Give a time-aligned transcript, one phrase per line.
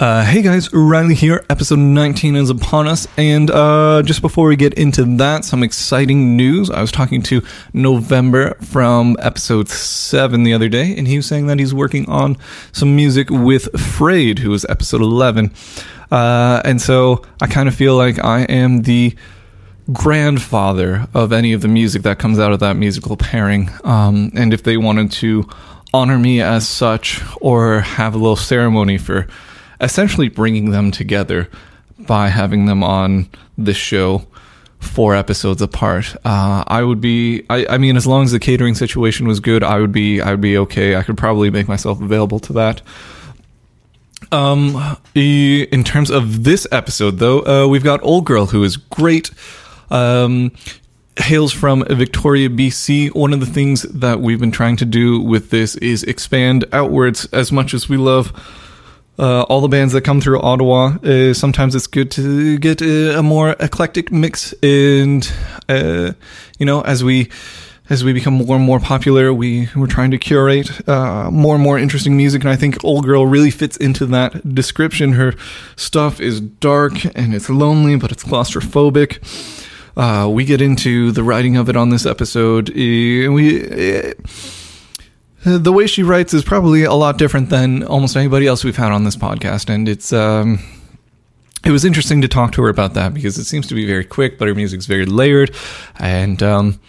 [0.00, 1.44] Uh, hey guys, Riley here.
[1.50, 3.08] Episode 19 is upon us.
[3.16, 6.70] And uh, just before we get into that, some exciting news.
[6.70, 11.48] I was talking to November from episode 7 the other day, and he was saying
[11.48, 12.36] that he's working on
[12.70, 15.52] some music with Frayed, who was episode 11.
[16.12, 19.16] Uh, and so I kind of feel like I am the
[19.92, 23.68] grandfather of any of the music that comes out of that musical pairing.
[23.82, 25.48] Um, and if they wanted to
[25.92, 29.26] honor me as such or have a little ceremony for
[29.80, 31.48] essentially bringing them together
[31.98, 34.26] by having them on this show
[34.80, 36.14] four episodes apart.
[36.24, 39.62] Uh, I would be, I, I mean, as long as the catering situation was good,
[39.62, 40.96] I would be, I would be okay.
[40.96, 42.82] I could probably make myself available to that.
[44.30, 49.30] Um, in terms of this episode, though, uh, we've got Old Girl, who is great.
[49.90, 50.52] Um,
[51.16, 53.14] hails from Victoria, BC.
[53.14, 57.24] One of the things that we've been trying to do with this is expand outwards
[57.32, 58.32] as much as we love
[59.18, 60.96] uh, all the bands that come through Ottawa.
[61.02, 65.30] Uh, sometimes it's good to get a, a more eclectic mix, and
[65.68, 66.12] uh,
[66.58, 67.28] you know, as we
[67.90, 71.64] as we become more and more popular, we we're trying to curate uh, more and
[71.64, 75.12] more interesting music, and I think Old Girl really fits into that description.
[75.12, 75.34] Her
[75.76, 79.18] stuff is dark and it's lonely, but it's claustrophobic.
[79.96, 82.70] Uh, we get into the writing of it on this episode.
[82.70, 84.14] Uh, we
[85.44, 88.92] the way she writes is probably a lot different than almost anybody else we've had
[88.92, 90.58] on this podcast, and it's um,
[91.64, 94.04] it was interesting to talk to her about that because it seems to be very
[94.04, 95.54] quick, but her music's very layered,
[95.98, 96.80] and um,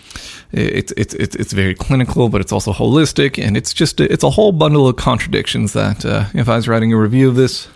[0.52, 4.30] it's it's it's it's very clinical, but it's also holistic, and it's just it's a
[4.30, 7.67] whole bundle of contradictions that uh, if I was writing a review of this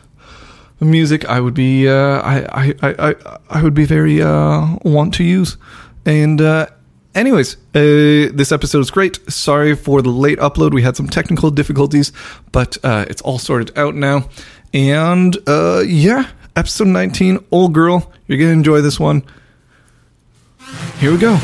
[0.79, 3.15] music, I would be uh, I, I I
[3.49, 5.57] I would be very uh, want to use,
[6.05, 6.67] and uh,
[7.15, 9.19] Anyways, uh, this episode is great.
[9.31, 10.73] Sorry for the late upload.
[10.73, 12.11] We had some technical difficulties,
[12.51, 14.29] but uh, it's all sorted out now.
[14.73, 18.11] And uh, yeah, episode 19, Old Girl.
[18.25, 19.23] You're going to enjoy this one.
[20.99, 21.39] Here we go.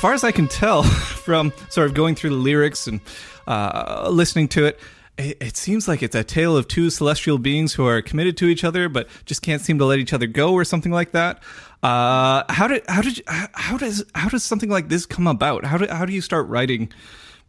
[0.00, 0.82] Far as I can tell
[1.24, 3.00] from sort of going through the lyrics and
[3.46, 4.80] uh, listening to it,
[5.18, 8.46] it, it seems like it's a tale of two celestial beings who are committed to
[8.46, 11.42] each other, but just can't seem to let each other go, or something like that.
[11.82, 15.66] Uh, how did how did you, how does how does something like this come about?
[15.66, 16.90] How do how do you start writing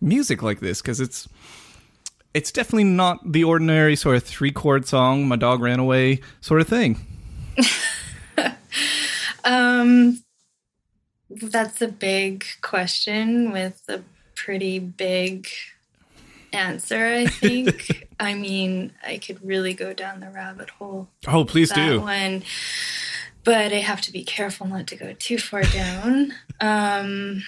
[0.01, 0.81] music like this?
[0.81, 1.29] Because it's
[2.33, 6.59] it's definitely not the ordinary sort of three chord song, "My dog ran away" sort
[6.59, 6.97] of thing.
[9.45, 10.21] um,
[11.41, 14.01] that's a big question with a
[14.35, 15.47] pretty big
[16.53, 18.07] answer, I think.
[18.19, 21.09] I mean, I could really go down the rabbit hole.
[21.27, 22.01] Oh, please do.
[22.01, 22.43] One,
[23.43, 26.33] but I have to be careful not to go too far down.
[26.59, 27.43] um,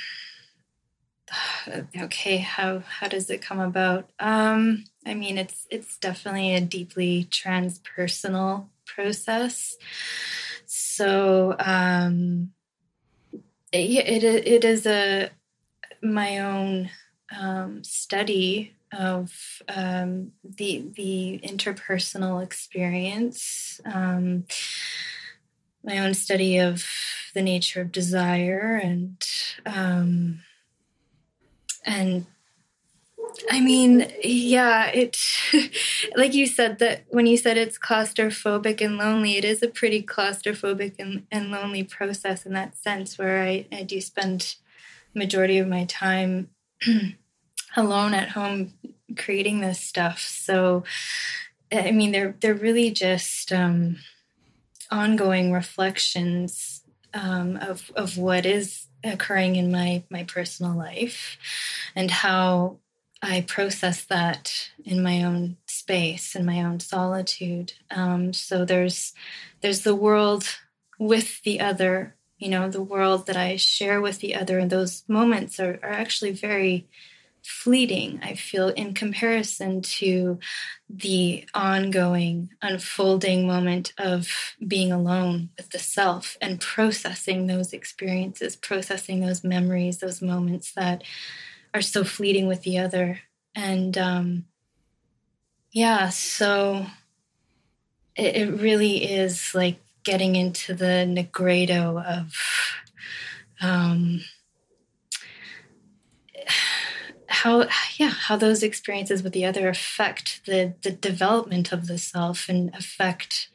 [1.98, 4.10] okay, how how does it come about?
[4.20, 9.76] Um, I mean, it's it's definitely a deeply transpersonal process.
[10.66, 12.52] So um,
[13.80, 15.30] it, it is a
[16.02, 16.90] my own
[17.38, 24.46] um, study of um, the the interpersonal experience, um,
[25.84, 26.86] my own study of
[27.34, 29.24] the nature of desire, and
[29.66, 30.40] um,
[31.86, 32.26] and
[33.50, 35.18] I mean, yeah, it
[36.16, 40.04] like you said that when you said it's claustrophobic and lonely, it is a pretty
[40.04, 44.56] claustrophobic and, and lonely process in that sense, where I, I do spend
[45.14, 46.50] majority of my time
[47.76, 48.74] alone at home
[49.18, 50.20] creating this stuff.
[50.20, 50.84] So,
[51.72, 53.98] I mean, they're they're really just um,
[54.92, 61.38] ongoing reflections um, of of what is occurring in my my personal life
[61.96, 62.80] and how
[63.24, 67.74] I process that in my own space in my own solitude.
[67.92, 69.14] Um, so there's
[69.62, 70.46] there's the world
[70.98, 75.04] with the other, you know, the world that I share with the other, and those
[75.08, 76.88] moments are, are actually very
[77.42, 80.40] fleeting, I feel, in comparison to
[80.90, 84.30] the ongoing, unfolding moment of
[84.66, 91.04] being alone with the self and processing those experiences, processing those memories, those moments that
[91.74, 93.20] are so fleeting with the other.
[93.56, 94.46] And um,
[95.72, 96.86] yeah, so
[98.16, 102.36] it, it really is like getting into the nigredo of.
[103.62, 104.22] Um,
[107.28, 112.48] how yeah how those experiences with the other affect the the development of the self
[112.48, 113.50] and affect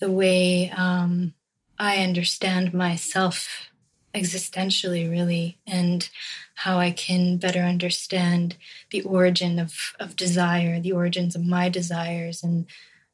[0.00, 1.32] the way um,
[1.78, 3.71] I understand myself
[4.14, 6.08] existentially really and
[6.54, 8.56] how I can better understand
[8.90, 12.66] the origin of of desire the origins of my desires and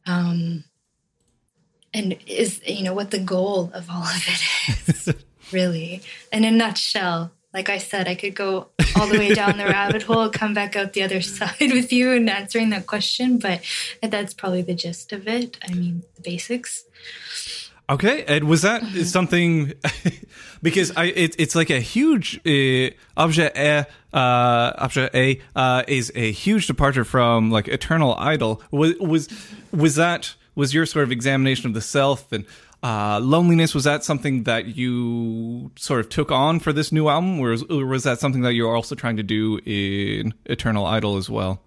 [0.06, 0.64] um,
[1.94, 5.14] and is you know what the goal of all of it is
[5.52, 6.02] really
[6.32, 10.02] in a nutshell like I said, I could go all the way down the rabbit
[10.02, 13.62] hole, come back out the other side with you and answering that question, but
[14.02, 15.58] that's probably the gist of it.
[15.66, 16.84] I mean, the basics.
[17.90, 19.72] Okay, and was that something?
[20.62, 23.86] because I, it, it's like a huge uh, objet A.
[24.12, 28.62] Uh, objet A uh, is a huge departure from like Eternal Idol.
[28.70, 29.28] Was was
[29.72, 32.44] was that was your sort of examination of the self and
[32.82, 37.40] uh, loneliness was that something that you sort of took on for this new album,
[37.40, 41.16] or was, or was that something that you're also trying to do in Eternal Idol
[41.16, 41.60] as well?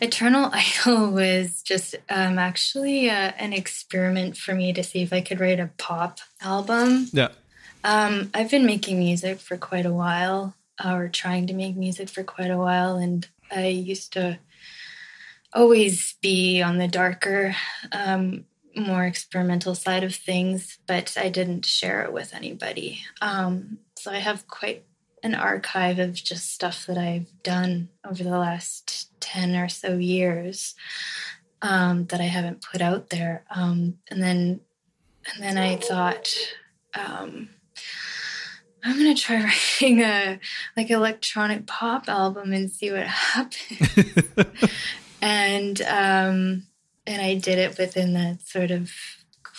[0.00, 5.20] Eternal Idol was just um, actually uh, an experiment for me to see if I
[5.20, 7.08] could write a pop album.
[7.12, 7.28] Yeah.
[7.84, 12.24] Um, I've been making music for quite a while, or trying to make music for
[12.24, 14.38] quite a while, and I used to
[15.52, 17.54] always be on the darker
[17.92, 18.44] um,
[18.76, 23.00] more experimental side of things, but I didn't share it with anybody.
[23.22, 24.84] Um, so I have quite
[25.26, 30.74] an archive of just stuff that I've done over the last 10 or so years
[31.62, 33.44] um, that I haven't put out there.
[33.54, 34.60] Um, and then
[35.34, 36.32] and then I thought,
[36.94, 37.48] um,
[38.84, 39.42] I'm gonna try
[39.80, 40.38] writing a
[40.76, 44.22] like electronic pop album and see what happens.
[45.22, 46.66] and um,
[47.06, 48.92] and I did it within that sort of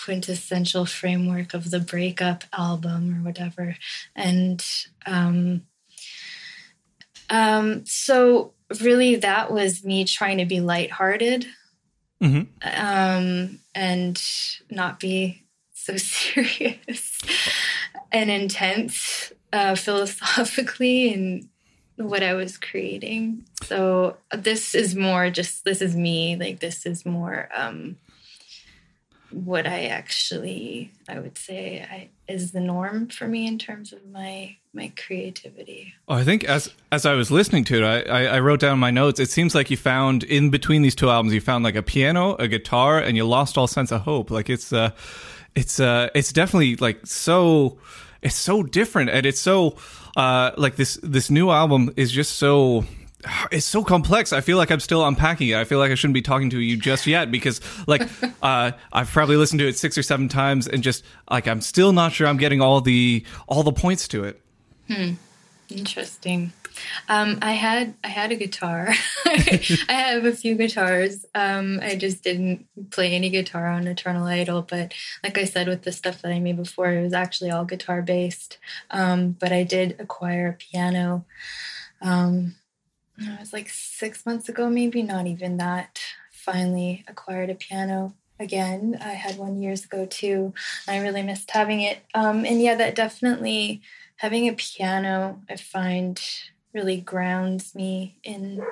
[0.08, 3.76] quintessential framework of the breakup album or whatever.
[4.16, 4.66] And
[5.06, 5.64] um,
[7.30, 11.46] um, so, really, that was me trying to be lighthearted
[12.24, 12.44] mm-hmm.
[12.64, 14.24] um, and
[14.72, 17.20] not be so serious
[18.10, 21.50] and intense uh, philosophically and
[21.98, 23.44] what I was creating.
[23.64, 26.38] So this is more just this is me.
[26.38, 27.98] Like this is more um
[29.31, 34.05] what I actually I would say I, is the norm for me in terms of
[34.07, 35.93] my my creativity.
[36.07, 38.79] Oh, I think as as I was listening to it, I, I, I wrote down
[38.79, 39.19] my notes.
[39.19, 42.36] It seems like you found in between these two albums, you found like a piano,
[42.36, 44.31] a guitar, and you lost all sense of hope.
[44.31, 44.91] Like it's uh,
[45.55, 47.79] it's uh, it's definitely like so,
[48.22, 49.75] it's so different, and it's so
[50.15, 52.86] uh, like this this new album is just so
[53.52, 54.34] it's so complex.
[54.34, 55.58] I feel like I'm still unpacking it.
[55.58, 58.08] I feel like I shouldn't be talking to you just yet because, like,
[58.42, 61.94] uh, I've probably listened to it six or seven times, and just like I'm still
[61.94, 64.42] not sure I'm getting all the all the points to it.
[64.88, 65.14] Hmm.
[65.70, 66.54] Interesting.
[67.10, 68.90] Um, I had I had a guitar.
[69.26, 71.26] I have a few guitars.
[71.34, 74.94] Um, I just didn't play any guitar on Eternal Idol, but
[75.24, 78.02] like I said, with the stuff that I made before, it was actually all guitar
[78.04, 78.60] based.
[78.92, 81.26] Um, but I did acquire a piano.
[82.02, 82.56] Um,
[83.18, 86.00] it was like six months ago, maybe not even that.
[86.32, 88.98] Finally acquired a piano again.
[89.02, 90.54] I had one years ago too.
[90.88, 92.00] I really missed having it.
[92.14, 93.82] Um, and yeah, that definitely
[94.18, 96.22] having a piano, I find
[96.74, 98.64] really grounds me in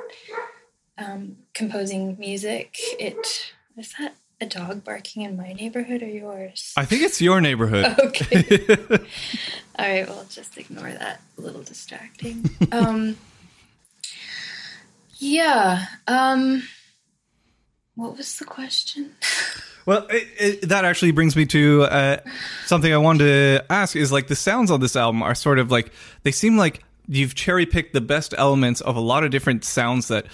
[0.98, 2.78] um, composing music.
[3.00, 6.74] It is that a dog barking in my neighborhood or yours?
[6.78, 7.96] I think it's your neighborhood.
[8.00, 8.66] okay.
[9.78, 10.08] All right.
[10.08, 11.22] Well, just ignore that.
[11.38, 12.50] A little distracting.
[12.72, 13.18] Um,
[15.18, 15.86] yeah.
[16.08, 16.64] Um,
[17.96, 19.12] what was the question?
[19.86, 22.18] Well, it, it, that actually brings me to uh,
[22.66, 23.96] something I wanted to ask.
[23.96, 25.92] Is like the sounds on this album are sort of like
[26.24, 30.08] they seem like you've cherry picked the best elements of a lot of different sounds
[30.08, 30.26] that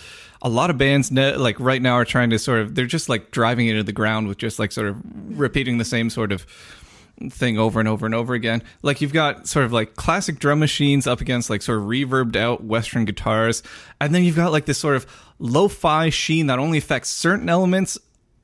[0.42, 3.32] a lot of bands like right now are trying to sort of they're just like
[3.32, 4.98] driving into the ground with just like sort of
[5.38, 6.46] repeating the same sort of
[7.30, 8.64] thing over and over and over again.
[8.82, 12.36] Like you've got sort of like classic drum machines up against like sort of reverbed
[12.36, 13.64] out Western guitars,
[14.00, 15.06] and then you've got like this sort of
[15.40, 17.98] lo-fi sheen that only affects certain elements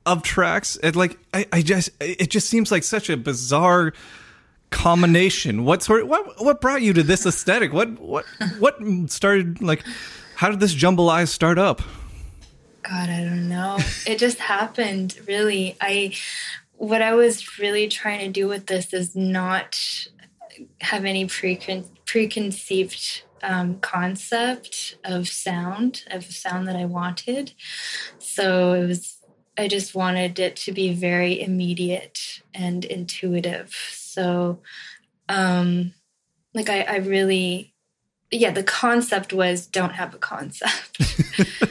[0.06, 0.78] of tracks.
[0.82, 3.92] It like I, I just it just seems like such a bizarre
[4.70, 5.64] combination.
[5.64, 7.72] What sort what what brought you to this aesthetic?
[7.72, 8.24] What what
[8.58, 9.84] what started like
[10.36, 11.82] how did this jambalaya start up?
[12.88, 13.76] God, I don't know.
[14.06, 15.76] It just happened, really.
[15.80, 16.14] I
[16.78, 20.06] what I was really trying to do with this is not
[20.80, 27.52] have any precon- preconceived um, concept of sound, of sound that I wanted.
[28.18, 29.18] So it was,
[29.56, 33.74] I just wanted it to be very immediate and intuitive.
[33.90, 34.60] So,
[35.28, 35.94] um,
[36.54, 37.74] like, I, I really,
[38.30, 41.02] yeah, the concept was don't have a concept.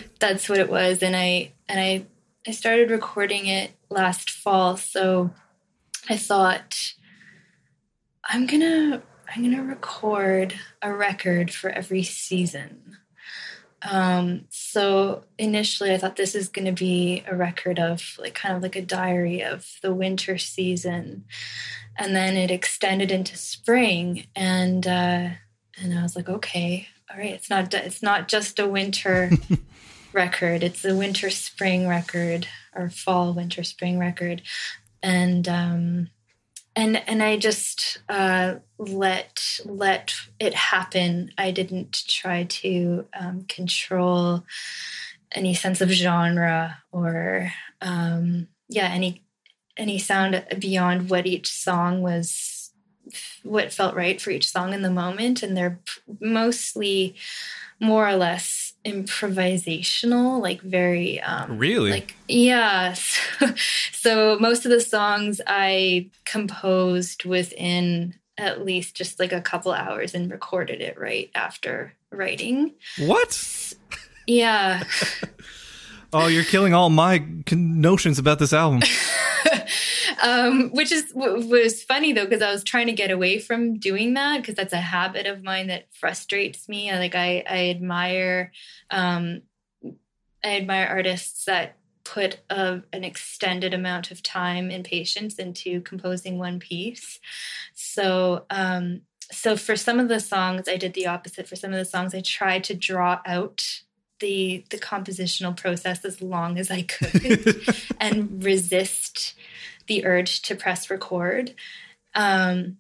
[0.20, 1.02] That's what it was.
[1.02, 2.06] And I, and I,
[2.48, 4.78] I started recording it last fall.
[4.78, 5.32] So
[6.10, 6.94] I thought,
[8.24, 12.98] I'm gonna I'm gonna record a record for every season.
[13.82, 18.56] Um, so initially, I thought this is going to be a record of like kind
[18.56, 21.26] of like a diary of the winter season,
[21.98, 25.30] and then it extended into spring, and uh,
[25.82, 29.32] and I was like, okay, all right, it's not it's not just a winter
[30.18, 34.42] record; it's a winter spring record or fall winter spring record.
[35.04, 36.10] And um
[36.76, 41.32] and and i just uh let let it happen.
[41.38, 44.44] I didn't try to um, control
[45.32, 49.24] any sense of genre or um yeah any
[49.78, 52.72] any sound beyond what each song was
[53.44, 55.44] what felt right for each song in the moment.
[55.44, 55.80] And they're
[56.20, 57.16] mostly
[57.80, 62.94] more or less improvisational, like very um really like yeah.
[63.40, 63.54] So,
[63.92, 70.14] so most of the songs I composed within at least just like a couple hours
[70.14, 72.74] and recorded it right after writing.
[73.00, 73.74] What?
[74.26, 74.84] Yeah.
[76.14, 78.82] oh, you're killing all my notions about this album.
[80.22, 84.14] um, which is was funny though because I was trying to get away from doing
[84.16, 86.92] that because that's a habit of mine that frustrates me.
[86.92, 88.52] Like I, I admire,
[88.90, 89.42] um,
[90.44, 96.38] I admire artists that put a, an extended amount of time and patience into composing
[96.38, 97.20] one piece.
[97.74, 101.48] So, um, so for some of the songs, I did the opposite.
[101.48, 103.82] For some of the songs, I tried to draw out
[104.20, 107.62] the the compositional process as long as I could
[108.00, 109.36] and resist
[109.88, 111.54] the urge to press record
[112.16, 112.78] um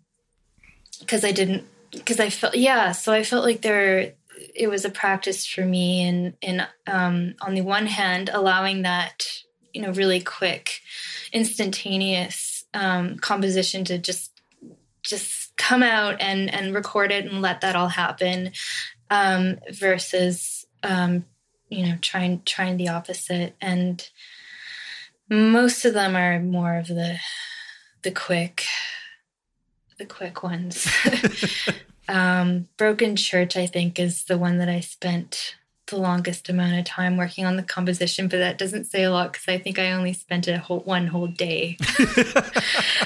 [0.99, 4.13] because i didn't because i felt yeah so i felt like there
[4.55, 9.25] it was a practice for me in in um on the one hand allowing that
[9.73, 10.81] you know really quick
[11.33, 14.31] instantaneous um composition to just
[15.01, 18.51] just come out and and record it and let that all happen
[19.09, 21.25] um versus um
[21.69, 23.55] you know trying trying the opposite.
[23.61, 24.07] And
[25.29, 27.17] most of them are more of the
[28.03, 28.65] the quick
[29.97, 30.87] the quick ones.
[32.09, 35.55] um, Broken Church, I think, is the one that I spent
[35.87, 39.31] the longest amount of time working on the composition, but that doesn't say a lot
[39.31, 41.77] because I think I only spent a whole one whole day.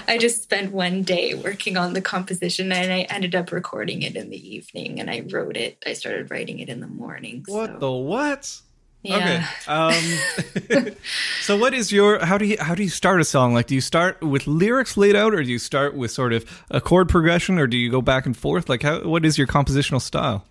[0.08, 4.16] I just spent one day working on the composition, and I ended up recording it
[4.16, 5.82] in the evening, and I wrote it.
[5.86, 7.46] I started writing it in the morning.
[7.48, 7.80] What so.
[7.80, 8.62] the what?
[9.04, 9.48] Yeah.
[9.68, 10.88] Okay.
[10.88, 10.94] Um,
[11.42, 13.54] so, what is your how do you how do you start a song?
[13.54, 16.46] Like, do you start with lyrics laid out, or do you start with sort of
[16.70, 18.70] a chord progression, or do you go back and forth?
[18.70, 20.46] Like, how what is your compositional style?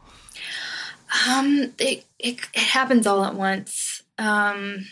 [1.28, 4.02] Um, it, it, it happens all at once.
[4.18, 4.86] Um,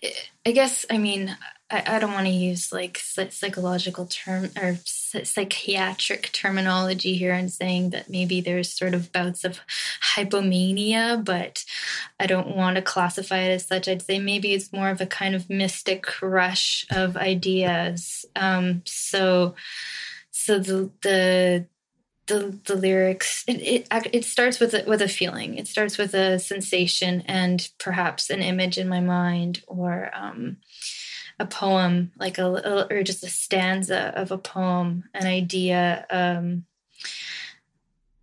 [0.00, 1.36] it, I guess, I mean,
[1.70, 7.90] I, I don't want to use like psychological term or psychiatric terminology here and saying
[7.90, 9.60] that maybe there's sort of bouts of
[10.14, 11.64] hypomania, but
[12.18, 13.88] I don't want to classify it as such.
[13.88, 18.24] I'd say maybe it's more of a kind of mystic rush of ideas.
[18.34, 19.54] Um, so,
[20.30, 21.66] so the, the,
[22.26, 26.12] the the lyrics it, it it starts with a, with a feeling it starts with
[26.12, 30.58] a sensation and perhaps an image in my mind or um,
[31.38, 36.64] a poem like a or just a stanza of a poem an idea um,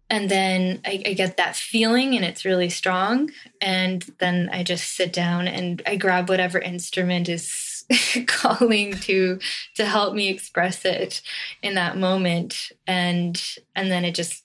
[0.10, 4.96] and then I, I, get that feeling and it's really strong and then i just
[4.96, 7.86] sit down and i grab whatever instrument is
[8.28, 9.40] calling to
[9.76, 11.22] to help me express it
[11.62, 13.42] in that moment and
[13.76, 14.44] and then it just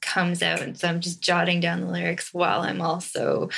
[0.00, 3.48] comes out and so i'm just jotting down the lyrics while i'm also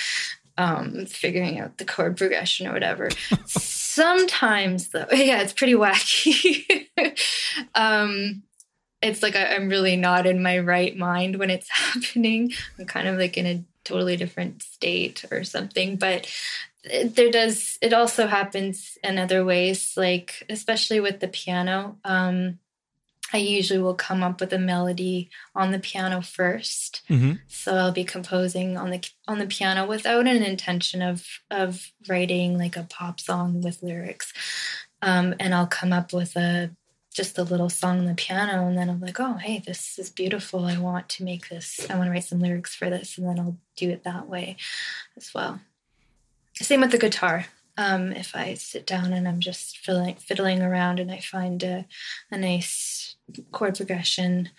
[0.56, 3.10] um figuring out the chord progression or whatever.
[3.46, 6.88] Sometimes though yeah it's pretty wacky.
[7.74, 8.42] Um
[9.02, 12.52] it's like I, i'm really not in my right mind when it's happening.
[12.78, 16.26] I'm kind of like in a totally different state or something but
[17.04, 21.98] there does it also happens in other ways like especially with the piano.
[22.04, 22.58] Um
[23.34, 27.32] i usually will come up with a melody on the piano 1st mm-hmm.
[27.48, 32.56] so i'll be composing on the on the piano without an intention of of writing
[32.56, 34.32] like a pop song with lyrics.
[35.02, 36.70] Um and i'll come up with a
[37.12, 40.10] just a little song on the piano and then i'm like oh hey this is
[40.10, 40.64] beautiful.
[40.64, 41.86] I want to make this.
[41.90, 44.56] I want to write some lyrics for this and then i'll do it that way
[45.16, 45.60] as well.
[46.54, 47.46] Same with the guitar.
[47.76, 51.86] Um, if I sit down and I'm just fiddling, fiddling around and I find a,
[52.30, 53.13] a nice
[53.52, 54.50] chord progression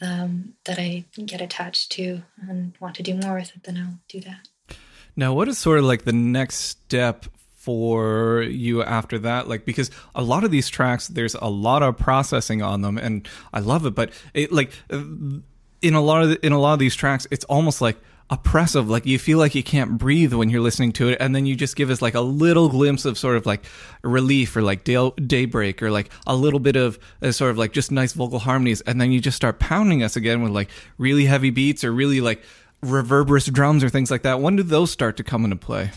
[0.00, 3.98] um, that I get attached to and want to do more with it, then I'll
[4.08, 4.76] do that.
[5.14, 7.26] Now, what is sort of like the next step
[7.62, 11.96] for you after that like because a lot of these tracks there's a lot of
[11.96, 16.44] processing on them and i love it but it like in a lot of the,
[16.44, 17.96] in a lot of these tracks it's almost like
[18.32, 18.88] oppressive.
[18.88, 21.54] Like you feel like you can't breathe when you're listening to it, and then you
[21.54, 23.62] just give us like a little glimpse of sort of like
[24.02, 27.72] relief or like day- daybreak or like a little bit of uh, sort of like
[27.72, 31.26] just nice vocal harmonies, and then you just start pounding us again with like really
[31.26, 32.42] heavy beats or really like
[32.80, 34.40] reverberous drums or things like that.
[34.40, 35.90] When do those start to come into play?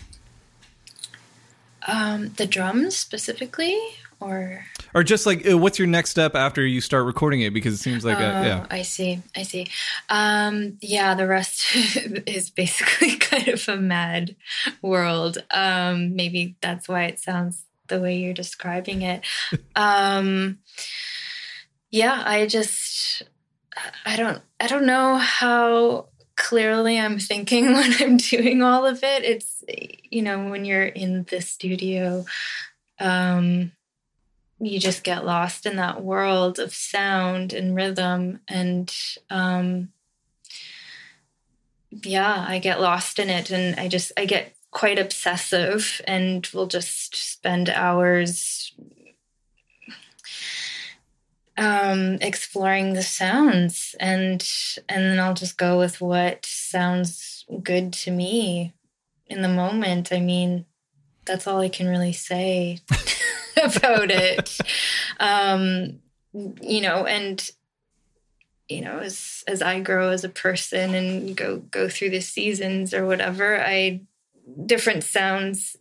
[1.88, 3.80] Um, the drums specifically,
[4.26, 7.54] or or just like uh, what's your next step after you start recording it?
[7.54, 8.66] Because it seems like oh, a, yeah.
[8.70, 9.68] I see i see.
[10.10, 14.36] Um yeah the rest is basically kind of a mad
[14.82, 15.38] world.
[15.52, 19.26] Um maybe that's why it sounds the way you're describing it.
[19.76, 20.60] Um
[21.92, 23.24] yeah i just
[24.06, 29.24] i don't i don't know how clearly i'm thinking when i'm doing all of it.
[29.24, 29.64] It's
[30.10, 32.26] you know when you're in the studio
[33.00, 33.72] um
[34.60, 38.94] you just get lost in that world of sound and rhythm and
[39.30, 39.89] um
[41.91, 46.68] yeah i get lost in it and i just i get quite obsessive and will
[46.68, 48.74] just spend hours
[51.58, 54.46] um exploring the sounds and
[54.89, 58.74] and then i'll just go with what sounds good to me
[59.28, 60.12] in the moment.
[60.12, 60.65] I mean
[61.26, 62.80] that's all i can really say
[63.63, 64.58] about it.
[65.20, 66.00] Um,
[66.62, 67.50] you know, and
[68.68, 72.94] you know, as as I grow as a person and go go through the seasons
[72.94, 74.02] or whatever, I
[74.65, 75.76] different sounds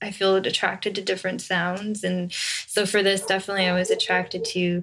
[0.00, 2.04] I feel attracted to different sounds.
[2.04, 4.82] And so for this, definitely I was attracted to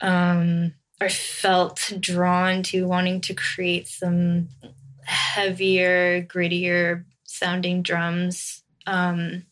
[0.00, 4.48] um or felt drawn to wanting to create some
[5.04, 8.62] heavier, grittier sounding drums.
[8.86, 9.44] Um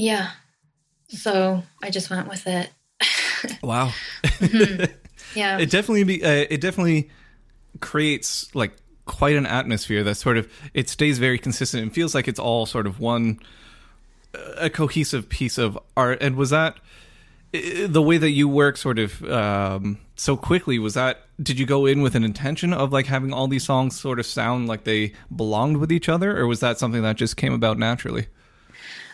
[0.00, 0.30] yeah.
[1.08, 2.70] So I just went with it.
[3.62, 3.92] wow.
[4.24, 4.84] mm-hmm.
[5.36, 5.58] Yeah.
[5.58, 7.08] It definitely be, uh, it definitely
[7.78, 8.72] creates like
[9.04, 12.66] quite an atmosphere that sort of it stays very consistent and feels like it's all
[12.66, 13.38] sort of one
[14.58, 16.18] a cohesive piece of art.
[16.20, 16.78] And was that
[17.52, 20.80] the way that you work sort of um, so quickly?
[20.80, 24.00] Was that did you go in with an intention of like having all these songs
[24.00, 27.36] sort of sound like they belonged with each other, or was that something that just
[27.36, 28.26] came about naturally?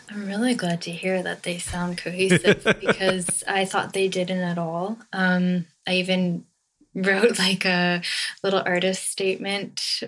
[0.09, 4.57] I'm really glad to hear that they sound cohesive because I thought they didn't at
[4.57, 4.97] all.
[5.11, 6.45] Um, I even
[6.93, 8.01] wrote like a
[8.43, 10.03] little artist statement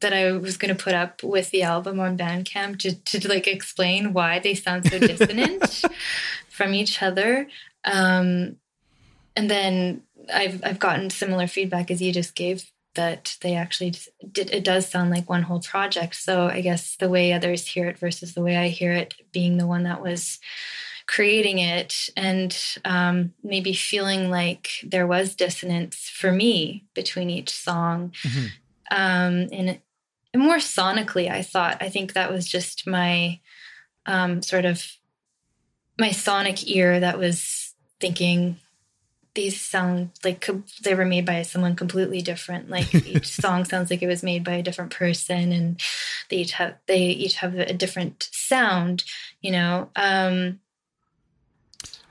[0.00, 3.46] that I was going to put up with the album on Bandcamp to, to like
[3.46, 5.84] explain why they sound so dissonant
[6.48, 7.46] from each other.
[7.84, 8.56] Um,
[9.36, 10.02] and then
[10.32, 13.94] I've I've gotten similar feedback as you just gave that they actually
[14.32, 16.16] did, it does sound like one whole project.
[16.16, 19.56] So I guess the way others hear it versus the way I hear it, being
[19.56, 20.38] the one that was
[21.06, 28.12] creating it and um, maybe feeling like there was dissonance for me between each song.
[28.22, 28.46] Mm-hmm.
[28.90, 29.80] Um, and,
[30.32, 33.38] and, more sonically, I thought, I think that was just my
[34.06, 34.84] um, sort of
[35.98, 38.56] my sonic ear that was thinking
[39.34, 40.48] these sound like
[40.82, 42.70] they were made by someone completely different.
[42.70, 45.80] Like each song sounds like it was made by a different person, and
[46.30, 49.04] they each have they each have a different sound.
[49.40, 50.60] You know, um,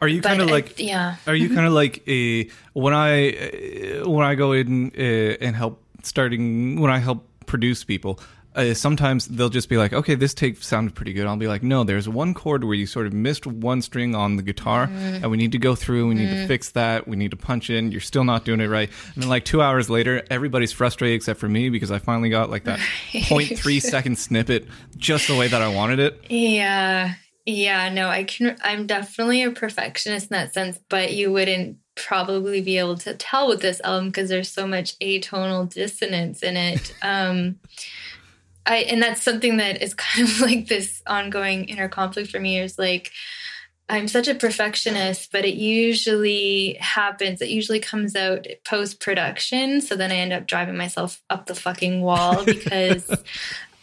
[0.01, 1.15] are you kind of like yeah?
[1.27, 5.81] Are you kind of like a when I when I go in uh, and help
[6.03, 8.19] starting when I help produce people?
[8.55, 11.63] Uh, sometimes they'll just be like, "Okay, this take sounded pretty good." I'll be like,
[11.63, 15.21] "No, there's one chord where you sort of missed one string on the guitar, mm.
[15.21, 16.07] and we need to go through.
[16.07, 16.41] We need mm.
[16.41, 17.07] to fix that.
[17.07, 17.91] We need to punch in.
[17.91, 21.39] You're still not doing it right." And then, like two hours later, everybody's frustrated except
[21.39, 22.79] for me because I finally got like that
[23.11, 26.19] 0.3 second snippet just the way that I wanted it.
[26.29, 27.13] Yeah,
[27.45, 28.55] yeah, no, I can.
[28.63, 33.47] I'm definitely a perfectionist in that sense, but you wouldn't probably be able to tell
[33.47, 36.93] with this album because there's so much atonal dissonance in it.
[37.01, 37.59] Um,
[38.65, 42.59] I and that's something that is kind of like this ongoing inner conflict for me.
[42.59, 43.11] Is like
[43.89, 47.41] I'm such a perfectionist, but it usually happens.
[47.41, 49.81] It usually comes out post production.
[49.81, 53.11] So then I end up driving myself up the fucking wall because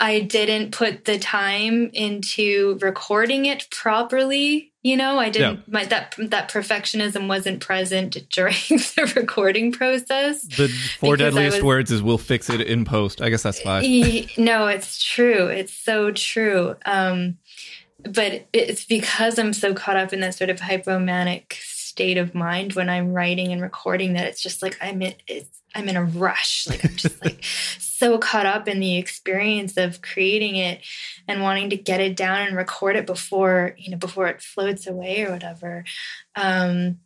[0.00, 4.69] I didn't put the time into recording it properly.
[4.82, 5.56] You know, I didn't.
[5.56, 5.62] Yeah.
[5.66, 10.42] My, that that perfectionism wasn't present during the recording process.
[10.42, 13.84] The four deadliest was, words is "We'll fix it in post." I guess that's five.
[14.38, 15.48] No, it's true.
[15.48, 16.76] It's so true.
[16.86, 17.36] Um,
[18.04, 22.72] but it's because I'm so caught up in that sort of hypomanic state of mind
[22.72, 26.04] when I'm writing and recording that it's just like I'm in, it's, I'm in a
[26.04, 26.66] rush.
[26.66, 27.44] Like I'm just like
[28.00, 30.80] so caught up in the experience of creating it
[31.28, 34.86] and wanting to get it down and record it before, you know, before it floats
[34.86, 35.84] away or whatever.
[36.34, 36.98] Um,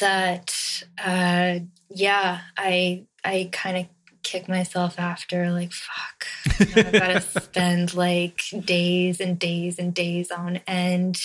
[0.00, 3.86] that, uh, yeah, I, I kind of
[4.24, 6.26] kick myself after like fuck
[6.60, 11.20] i gotta spend like days and days and days on end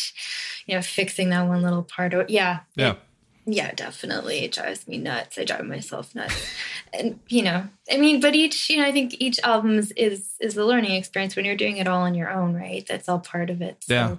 [0.66, 3.00] you know fixing that one little part or yeah yeah it,
[3.48, 4.40] yeah definitely.
[4.40, 5.38] It drives me nuts.
[5.38, 6.54] I drive myself nuts.
[6.94, 10.34] And you know i mean but each you know i think each album is is,
[10.40, 12.86] is a learning experience when you're doing it all on your own right?
[12.88, 13.84] That's all part of it.
[13.84, 14.18] So,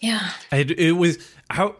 [0.00, 0.30] yeah.
[0.50, 0.58] yeah.
[0.58, 1.18] It, it was
[1.50, 1.76] how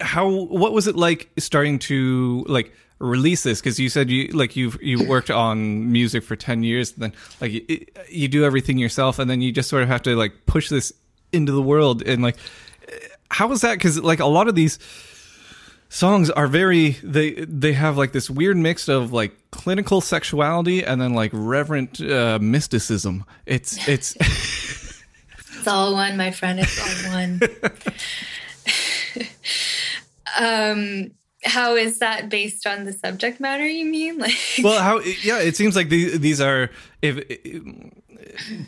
[0.00, 3.60] how what was it like starting to like release this?
[3.60, 7.12] Because you said you like you've you worked on music for 10 years and then
[7.40, 10.46] like you, you do everything yourself and then you just sort of have to like
[10.46, 10.92] push this
[11.32, 12.02] into the world.
[12.02, 12.36] And like
[13.30, 13.74] how was that?
[13.74, 14.78] Because like a lot of these
[15.90, 21.00] songs are very they they have like this weird mix of like clinical sexuality and
[21.00, 23.24] then like reverent uh, mysticism.
[23.44, 24.16] It's it's
[25.58, 26.58] it's all one my friend.
[26.60, 27.40] It's all one.
[30.38, 31.10] Um
[31.42, 34.18] how is that based on the subject matter you mean?
[34.18, 36.70] Like well how yeah it seems like these, these are
[37.02, 37.62] if, if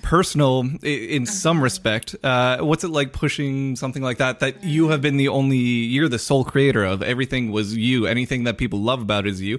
[0.03, 1.65] personal in some uh-huh.
[1.65, 5.57] respect uh, what's it like pushing something like that that you have been the only
[5.57, 9.59] you're the sole creator of everything was you anything that people love about is you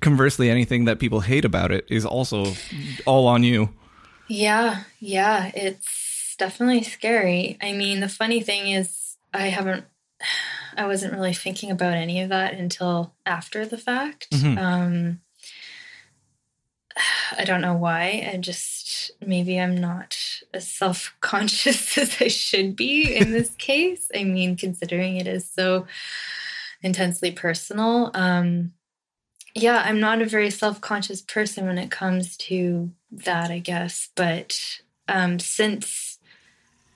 [0.00, 2.52] conversely anything that people hate about it is also
[3.06, 3.68] all on you
[4.28, 9.84] yeah yeah it's definitely scary i mean the funny thing is i haven't
[10.76, 14.30] I wasn't really thinking about any of that until after the fact.
[14.30, 14.58] Mm-hmm.
[14.58, 15.20] Um,
[17.38, 18.28] I don't know why.
[18.32, 20.16] I just maybe I'm not
[20.54, 24.10] as self conscious as I should be in this case.
[24.14, 25.86] I mean, considering it is so
[26.82, 28.10] intensely personal.
[28.14, 28.72] Um,
[29.54, 34.08] yeah, I'm not a very self conscious person when it comes to that, I guess.
[34.14, 36.18] But um, since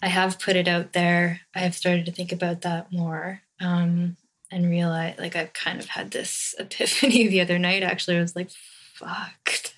[0.03, 4.17] I have put it out there, I have started to think about that more um,
[4.51, 7.83] and realize like I've kind of had this epiphany the other night.
[7.83, 8.51] Actually, I was like,
[8.95, 9.73] "Fuck,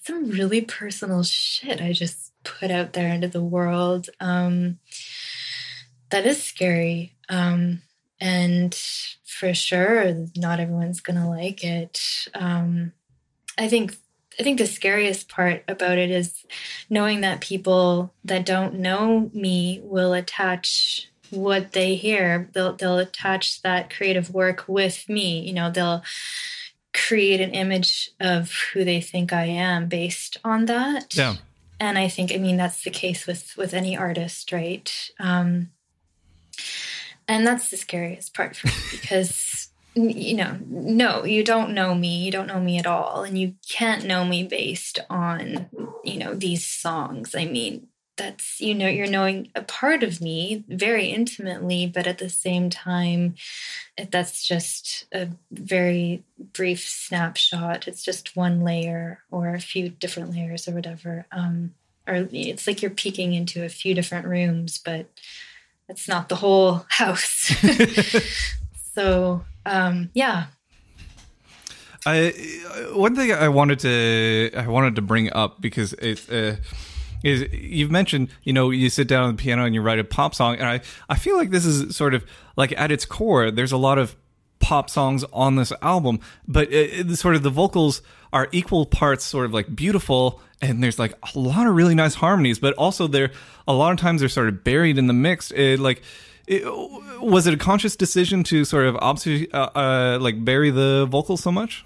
[0.00, 4.10] some really personal shit I just put out there into the world.
[4.20, 4.78] Um,
[6.10, 7.16] that is scary.
[7.28, 7.82] Um,
[8.20, 8.74] and
[9.24, 12.00] for sure, not everyone's gonna like it.
[12.34, 12.92] Um,
[13.58, 13.96] I think
[14.38, 16.44] I think the scariest part about it is
[16.90, 22.48] knowing that people that don't know me will attach what they hear.
[22.52, 25.40] They'll they'll attach that creative work with me.
[25.40, 26.02] You know, they'll
[26.94, 31.14] create an image of who they think I am based on that.
[31.14, 31.36] Yeah.
[31.80, 35.10] And I think I mean that's the case with with any artist, right?
[35.18, 35.70] Um
[37.26, 42.24] and that's the scariest part for me because you know, no, you don't know me.
[42.24, 43.22] You don't know me at all.
[43.22, 45.68] And you can't know me based on,
[46.02, 47.34] you know, these songs.
[47.36, 52.18] I mean, that's, you know, you're knowing a part of me very intimately, but at
[52.18, 53.34] the same time,
[54.10, 56.22] that's just a very
[56.52, 57.88] brief snapshot.
[57.88, 61.26] It's just one layer or a few different layers or whatever.
[61.32, 61.74] Um,
[62.06, 65.06] or it's like you're peeking into a few different rooms, but
[65.88, 67.52] it's not the whole house.
[68.94, 70.46] so, um, yeah.
[72.06, 72.34] I
[72.92, 76.56] one thing I wanted to I wanted to bring up because it's uh,
[77.24, 80.04] is you've mentioned you know you sit down on the piano and you write a
[80.04, 82.24] pop song and I I feel like this is sort of
[82.56, 84.14] like at its core there's a lot of
[84.60, 88.00] pop songs on this album but it, it, sort of the vocals
[88.32, 92.14] are equal parts sort of like beautiful and there's like a lot of really nice
[92.14, 93.32] harmonies but also they're
[93.66, 96.02] a lot of times they're sort of buried in the mix it, like
[97.20, 101.42] was it a conscious decision to sort of obfuscate, uh, uh, like bury the vocals
[101.42, 101.84] so much?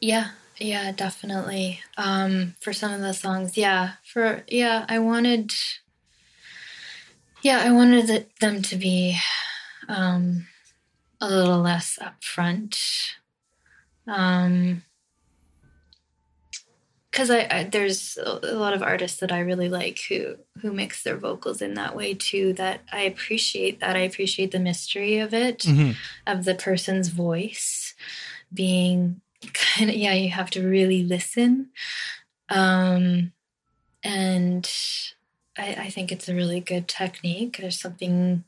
[0.00, 1.80] Yeah, yeah, definitely.
[1.96, 5.52] Um, for some of the songs, yeah, for yeah, I wanted,
[7.42, 9.18] yeah, I wanted them to be
[9.88, 10.46] um,
[11.20, 12.78] a little less upfront.
[14.06, 14.82] Um,
[17.10, 21.04] because I, I, there's a lot of artists that I really like who who mix
[21.04, 22.52] their vocals in that way too.
[22.54, 25.92] That I appreciate that I appreciate the mystery of it, mm-hmm.
[26.26, 27.94] of the person's voice
[28.52, 29.20] being
[29.52, 30.12] kind of yeah.
[30.12, 31.70] You have to really listen,
[32.48, 33.32] um,
[34.02, 34.70] and
[35.56, 37.58] I, I think it's a really good technique.
[37.58, 38.44] There's something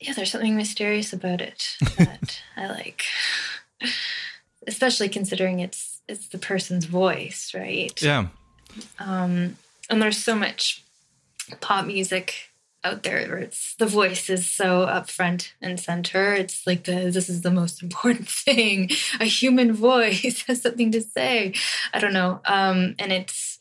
[0.00, 3.04] yeah, there's something mysterious about it that I like,
[4.66, 8.00] especially considering it's it's the person's voice, right?
[8.00, 8.28] Yeah.
[8.98, 9.56] Um,
[9.88, 10.84] and there's so much
[11.60, 12.50] pop music
[12.86, 16.32] out there where it's the voice is so up front and center.
[16.32, 18.90] It's like the this is the most important thing.
[19.20, 21.54] A human voice has something to say.
[21.92, 22.40] I don't know.
[22.44, 23.58] Um, and it's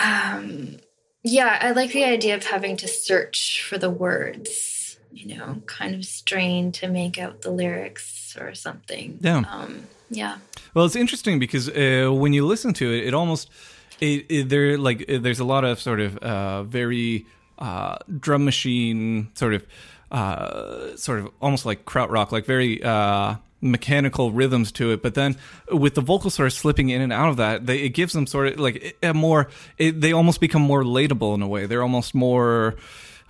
[0.00, 0.78] um
[1.24, 5.94] yeah, I like the idea of having to search for the words, you know, kind
[5.94, 9.18] of strain to make out the lyrics or something.
[9.20, 9.42] Yeah.
[9.50, 10.38] Um, yeah.
[10.74, 13.50] Well, it's interesting because uh, when you listen to it, it almost
[14.00, 17.26] it, it there like there's a lot of sort of uh, very
[17.58, 19.66] uh, drum machine sort of
[20.10, 25.02] uh, sort of almost like krautrock, like very uh, mechanical rhythms to it.
[25.02, 25.36] But then
[25.70, 28.26] with the vocals sort of slipping in and out of that, they, it gives them
[28.26, 29.48] sort of like a more.
[29.76, 31.66] It, they almost become more relatable in a way.
[31.66, 32.76] They're almost more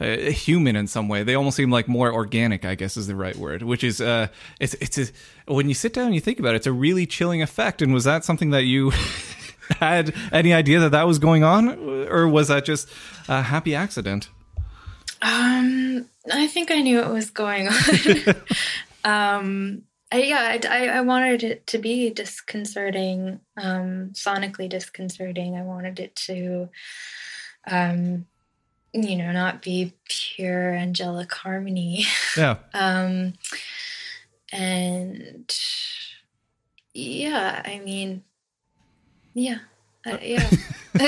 [0.00, 1.22] uh, human in some way.
[1.24, 3.62] They almost seem like more organic, I guess is the right word.
[3.62, 4.28] Which is, uh,
[4.60, 7.06] it's it's a, when you sit down and you think about it, it's a really
[7.06, 7.82] chilling effect.
[7.82, 8.92] And was that something that you
[9.80, 11.68] had any idea that that was going on,
[12.08, 12.88] or was that just
[13.28, 14.28] a happy accident?
[15.20, 18.34] Um, I think I knew what was going on.
[19.04, 25.56] um, I, yeah, I, I, wanted it to be disconcerting, um, sonically disconcerting.
[25.56, 26.70] I wanted it to,
[27.66, 28.26] um,
[28.92, 32.06] you know, not be pure angelic harmony.
[32.36, 32.56] Yeah.
[32.74, 33.34] um,
[34.50, 35.54] and
[36.94, 38.22] yeah, I mean,
[39.38, 39.58] yeah,
[40.06, 40.50] uh, yeah,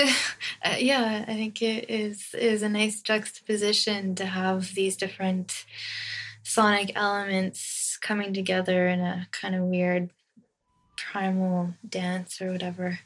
[0.65, 1.25] uh, yeah.
[1.27, 5.65] I think it is is a nice juxtaposition to have these different
[6.43, 10.11] sonic elements coming together in a kind of weird
[10.97, 13.01] primal dance or whatever.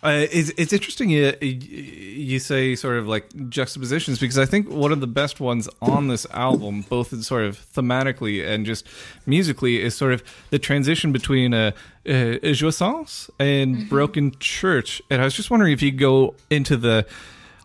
[0.00, 4.92] Uh, it's, it's interesting you, you say sort of like juxtapositions because I think one
[4.92, 8.86] of the best ones on this album, both in sort of thematically and just
[9.26, 11.74] musically, is sort of the transition between a,
[12.06, 13.88] a, a jouissance and mm-hmm.
[13.88, 15.02] Broken Church.
[15.10, 17.04] And I was just wondering if you go into the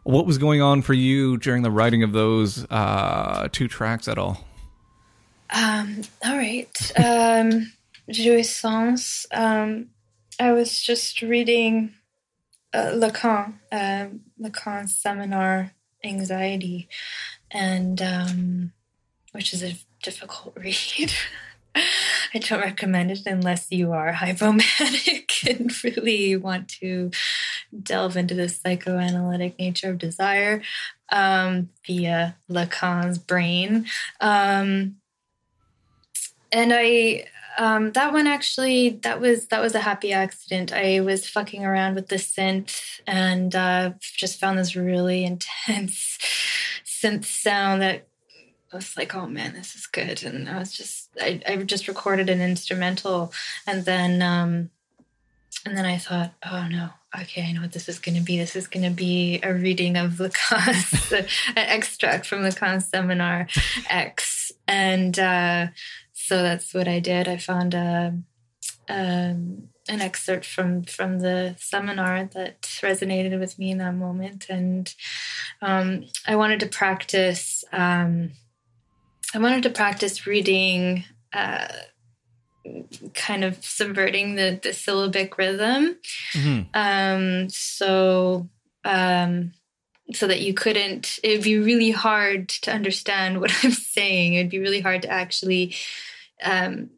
[0.01, 4.17] what was going on for you during the writing of those uh, two tracks at
[4.17, 4.43] all.
[5.51, 7.71] Um, all right, um,
[8.09, 9.27] jouissance.
[9.31, 9.89] Um,
[10.39, 11.93] I was just reading
[12.73, 14.07] uh, Lacan, uh,
[14.39, 15.71] Lacan's seminar
[16.03, 16.89] Anxiety,
[17.51, 18.73] and um,
[19.31, 21.13] which is a difficult read.
[21.75, 27.09] I don't recommend it unless you are hypomanic and really want to
[27.81, 30.61] delve into the psychoanalytic nature of desire
[31.11, 33.87] um, via Lacan's brain.
[34.19, 34.97] Um,
[36.51, 37.25] and I
[37.57, 40.73] um, that one actually that was that was a happy accident.
[40.73, 46.17] I was fucking around with the synth and uh, just found this really intense
[46.85, 48.07] synth sound that
[48.71, 50.23] I was like, oh man, this is good.
[50.23, 53.33] And I was just I, I just recorded an instrumental
[53.67, 54.69] and then um,
[55.65, 56.89] and then I thought, oh no,
[57.21, 58.37] okay, I know what this is going to be.
[58.37, 61.11] This is going to be a reading of Lacan's,
[61.47, 63.47] an extract from Lacan's seminar
[63.89, 64.51] X.
[64.67, 65.67] And uh,
[66.25, 67.27] so that's what I did.
[67.27, 68.17] I found a,
[68.87, 74.93] um, an excerpt from from the seminar that resonated with me in that moment, and
[75.61, 77.65] um, I wanted to practice.
[77.73, 78.31] Um,
[79.33, 81.03] I wanted to practice reading.
[81.33, 81.67] Uh,
[83.13, 85.97] kind of subverting the the syllabic rhythm
[86.31, 86.61] mm-hmm.
[86.73, 88.47] um so
[88.85, 89.51] um
[90.13, 94.43] so that you couldn't it would be really hard to understand what i'm saying it
[94.43, 95.75] would be really hard to actually
[96.41, 96.89] um,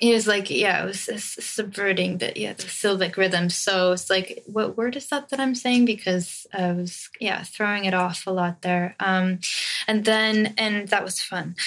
[0.00, 3.50] it was like yeah it was, it was subverting the yeah the syllabic rhythm.
[3.50, 5.84] So it's like what word is that that i'm saying?
[5.84, 8.96] Because i was yeah throwing it off a lot there.
[8.98, 9.40] Um
[9.86, 11.54] and then and that was fun.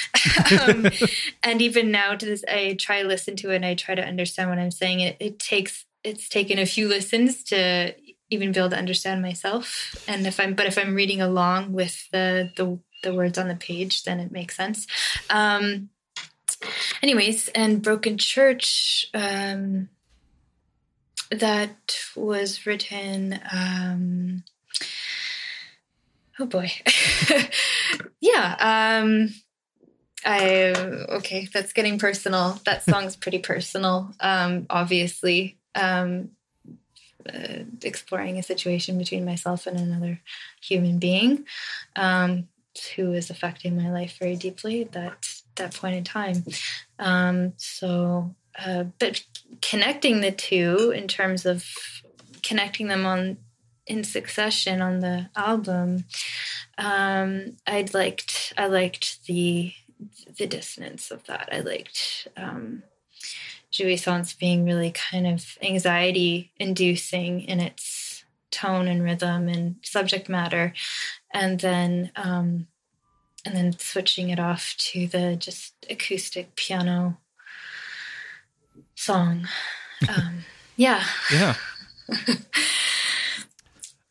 [0.61, 0.87] Um,
[1.43, 4.03] and even now to this i try to listen to it and i try to
[4.03, 4.99] understand what i'm saying.
[4.99, 7.93] It, it takes it's taken a few listens to
[8.29, 9.95] even be able to understand myself.
[10.07, 13.55] And if i'm but if i'm reading along with the the, the words on the
[13.55, 14.87] page then it makes sense.
[15.29, 15.89] Um
[17.01, 19.89] anyways, and Broken Church, um,
[21.31, 23.39] that was written.
[23.51, 24.43] Um,
[26.39, 26.71] oh boy,
[28.21, 29.01] yeah.
[29.03, 29.29] Um,
[30.25, 30.73] I
[31.17, 32.59] okay, that's getting personal.
[32.65, 34.13] That song's pretty personal.
[34.19, 36.29] Um, obviously, um,
[37.27, 40.19] uh, exploring a situation between myself and another
[40.61, 41.45] human being
[41.95, 42.47] um,
[42.95, 44.85] who is affecting my life very deeply.
[44.85, 45.25] That
[45.55, 46.43] that point in time.
[46.99, 49.23] Um, so, uh, but
[49.61, 51.65] connecting the two in terms of
[52.41, 53.37] connecting them on
[53.85, 56.05] in succession on the album,
[56.77, 59.73] um, I'd liked I liked the
[60.37, 61.49] the dissonance of that.
[61.51, 62.83] I liked um,
[63.71, 70.73] Jouissance being really kind of anxiety inducing in its tone and rhythm and subject matter,
[71.33, 72.67] and then um,
[73.45, 77.17] and then switching it off to the just acoustic piano
[78.95, 79.47] song.
[80.09, 80.43] Um,
[80.75, 81.01] yeah.
[81.31, 81.55] Yeah.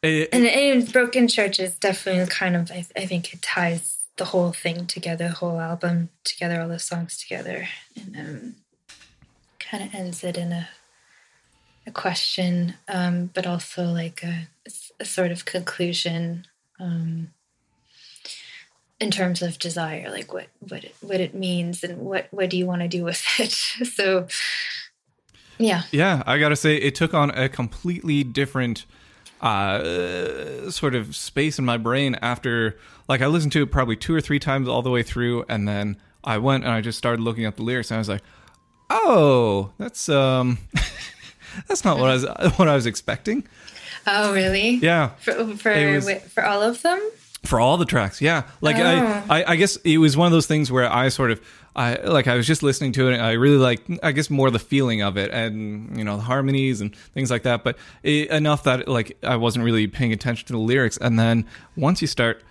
[0.02, 4.24] it, and, and Broken Church is definitely kind of, I, I, think it ties the
[4.24, 8.54] whole thing together, the whole album together, all the songs together, and um,
[9.58, 10.68] kind of ends it in a,
[11.86, 14.48] a question, um, but also like a,
[15.00, 16.46] a, sort of conclusion.
[16.80, 17.32] Um,
[19.02, 22.56] in terms of desire like what what it, what it means and what what do
[22.56, 23.50] you want to do with it?
[23.50, 24.28] So
[25.58, 25.82] yeah.
[25.90, 28.86] Yeah i gotta say it took on a completely different
[29.40, 32.78] uh, sort of space in my brain after
[33.08, 35.66] like i listened to it probably two or three times all the way through and
[35.66, 38.22] then i went and i just started looking at the lyrics and i was like
[38.88, 40.58] oh that's um
[41.68, 42.24] that's not what i was
[42.56, 43.46] what i was expecting.
[44.04, 44.70] Oh really?
[44.76, 45.10] Yeah.
[45.20, 47.00] For for, was, for all of them
[47.44, 48.76] for all the tracks yeah like.
[48.76, 51.40] I, I, I guess it was one of those things where i sort of
[51.74, 54.50] i like i was just listening to it and i really like i guess more
[54.50, 58.30] the feeling of it and you know the harmonies and things like that but it,
[58.30, 61.44] enough that like i wasn't really paying attention to the lyrics and then
[61.76, 62.42] once you start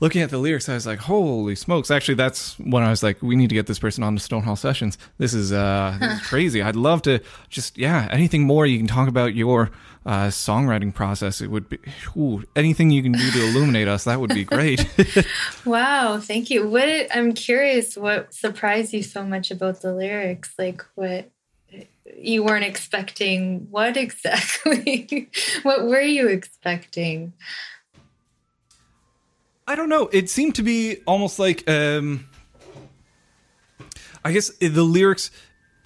[0.00, 3.22] looking at the lyrics, I was like, "Holy smokes!" Actually, that's when I was like,
[3.22, 4.98] "We need to get this person on the Stonehall sessions.
[5.18, 6.60] This is, uh, this is crazy.
[6.62, 9.70] I'd love to just, yeah, anything more you can talk about your
[10.06, 11.40] uh, songwriting process.
[11.40, 11.78] It would be
[12.16, 14.04] ooh, anything you can do to illuminate us.
[14.04, 14.86] That would be great."
[15.64, 16.68] wow, thank you.
[16.68, 20.54] What I'm curious, what surprised you so much about the lyrics?
[20.58, 21.30] Like, what
[22.16, 23.68] you weren't expecting?
[23.70, 25.30] What exactly?
[25.62, 27.32] what were you expecting?
[29.66, 30.08] I don't know.
[30.12, 32.28] It seemed to be almost like um
[34.24, 35.30] I guess the lyrics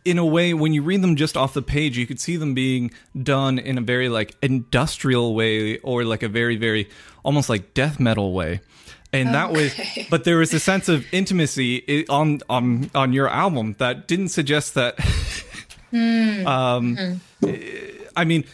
[0.09, 2.54] in a way when you read them just off the page you could see them
[2.54, 2.90] being
[3.22, 6.88] done in a very like industrial way or like a very very
[7.24, 8.61] almost like death metal way
[9.12, 9.74] and that was
[10.11, 14.74] but there was a sense of intimacy on on on your album that didn't suggest
[14.74, 14.96] that
[15.92, 16.46] mm.
[16.46, 18.04] um mm-hmm.
[18.16, 18.44] i mean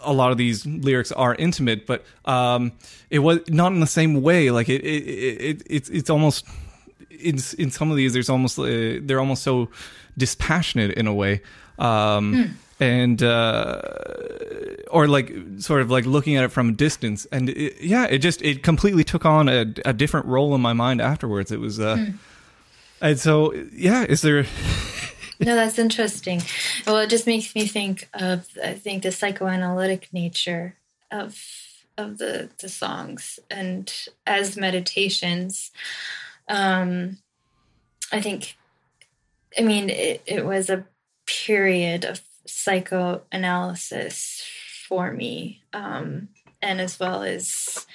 [0.00, 2.72] a lot of these lyrics are intimate, but um,
[3.10, 4.50] it was not in the same way.
[4.50, 6.46] Like it, it, it, it's it's almost
[7.10, 8.64] in in some of these, there's almost uh,
[9.02, 9.68] they're almost so
[10.16, 11.40] dispassionate in a way,
[11.78, 12.52] um, Hmm.
[12.84, 13.80] and uh,
[14.90, 17.26] or like sort of like looking at it from a distance.
[17.32, 20.72] And it, yeah, it just it completely took on a, a different role in my
[20.72, 21.50] mind afterwards.
[21.52, 22.10] It was, uh, Hmm.
[23.00, 24.44] and so yeah, is there?
[25.40, 26.42] No, that's interesting.
[26.84, 30.74] Well, it just makes me think of I think the psychoanalytic nature
[31.12, 31.38] of
[31.96, 33.88] of the the songs and
[34.26, 35.70] as meditations.
[36.48, 37.18] Um,
[38.12, 38.56] I think,
[39.58, 40.86] I mean, it, it was a
[41.26, 44.44] period of psychoanalysis
[44.88, 46.28] for me, um,
[46.62, 47.86] and as well as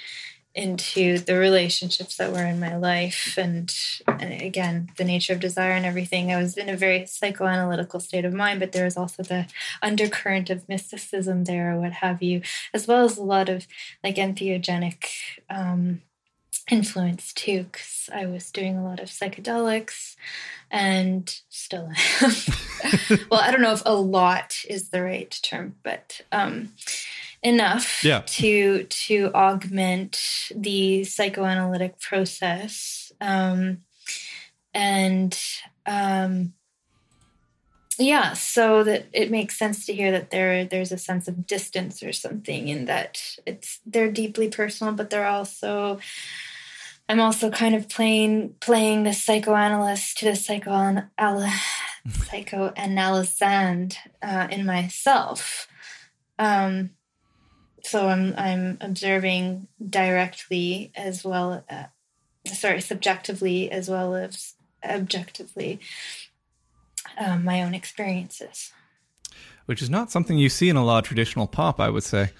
[0.54, 3.74] into the relationships that were in my life and,
[4.06, 6.30] and again the nature of desire and everything.
[6.32, 9.46] I was in a very psychoanalytical state of mind but there was also the
[9.82, 12.42] undercurrent of mysticism there or what have you
[12.72, 13.66] as well as a lot of
[14.04, 15.06] like entheogenic
[15.50, 16.02] um,
[16.70, 20.16] influence too because i was doing a lot of psychedelics
[20.70, 21.90] and still
[22.22, 22.32] am
[23.30, 26.72] well i don't know if a lot is the right term but um,
[27.42, 28.22] enough Yeah.
[28.26, 30.18] to to augment
[30.54, 33.82] the psychoanalytic process um,
[34.72, 35.38] and
[35.84, 36.54] um,
[37.98, 42.02] yeah so that it makes sense to hear that there there's a sense of distance
[42.02, 45.98] or something in that it's they're deeply personal but they're also
[47.08, 51.08] i'm also kind of playing playing the psychoanalyst to the psychoanal
[52.08, 55.68] psychoanalysand uh, in myself
[56.38, 56.90] um,
[57.84, 61.84] so I'm I'm observing directly as well, uh,
[62.46, 65.80] sorry, subjectively as well as objectively
[67.18, 68.72] um, my own experiences.
[69.66, 72.30] Which is not something you see in a lot of traditional pop, I would say.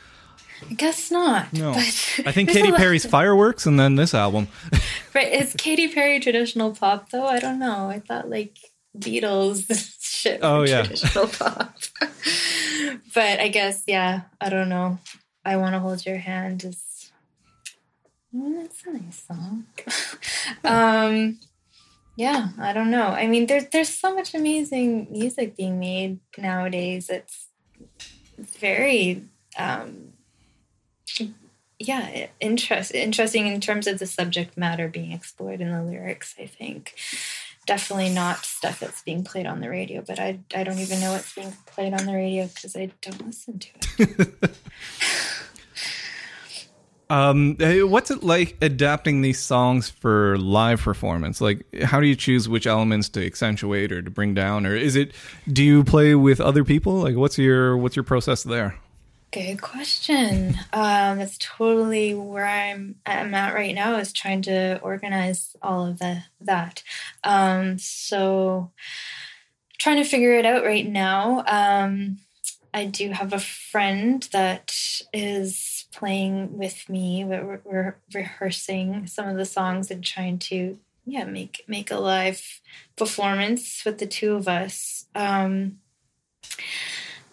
[0.70, 1.52] I guess not.
[1.52, 4.48] No, but I think Katy Perry's "Fireworks" and then this album.
[5.14, 7.26] Right, is Katy Perry traditional pop though?
[7.26, 7.88] I don't know.
[7.88, 8.58] I thought like
[8.98, 9.62] Beatles
[10.00, 10.40] shit.
[10.42, 10.82] Oh, yeah.
[10.82, 11.72] traditional pop.
[13.14, 14.22] but I guess yeah.
[14.40, 14.98] I don't know.
[15.44, 17.12] I want to hold your hand is.
[18.34, 19.66] Mm, It's a nice song.
[20.64, 21.38] um,
[22.16, 23.06] yeah, I don't know.
[23.06, 27.08] I mean, there's there's so much amazing music being made nowadays.
[27.08, 27.46] It's
[28.36, 29.22] it's very
[29.56, 30.13] um,
[31.88, 36.46] yeah interest, interesting in terms of the subject matter being explored in the lyrics i
[36.46, 36.94] think
[37.66, 41.12] definitely not stuff that's being played on the radio but i, I don't even know
[41.12, 43.68] what's being played on the radio because i don't listen to
[43.98, 44.56] it
[47.10, 51.40] Um, what's it like adapting these songs for live performance?
[51.40, 54.96] Like, how do you choose which elements to accentuate or to bring down, or is
[54.96, 55.12] it?
[55.52, 56.94] Do you play with other people?
[56.94, 58.78] Like, what's your what's your process there?
[59.34, 65.56] Good question um, that's totally where i'm i'm at right now is trying to organize
[65.60, 66.84] all of the, that
[67.24, 68.70] um, so
[69.76, 72.18] trying to figure it out right now um,
[72.72, 74.74] I do have a friend that
[75.12, 77.24] is playing with me.
[77.24, 80.76] We're, we're rehearsing some of the songs and trying to,
[81.06, 82.60] yeah, make make a live
[82.96, 85.06] performance with the two of us.
[85.14, 85.78] Um,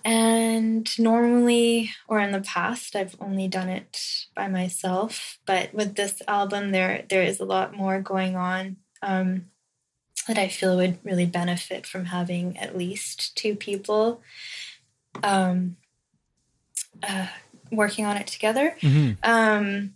[0.04, 5.40] and normally, or in the past, I've only done it by myself.
[5.46, 8.78] But with this album, there there is a lot more going on.
[9.02, 9.46] Um,
[10.28, 14.22] that I feel would really benefit from having at least two people
[15.24, 15.78] um,
[17.02, 17.28] uh,
[17.72, 18.76] working on it together.
[18.82, 19.18] Mhm.
[19.24, 19.96] Um,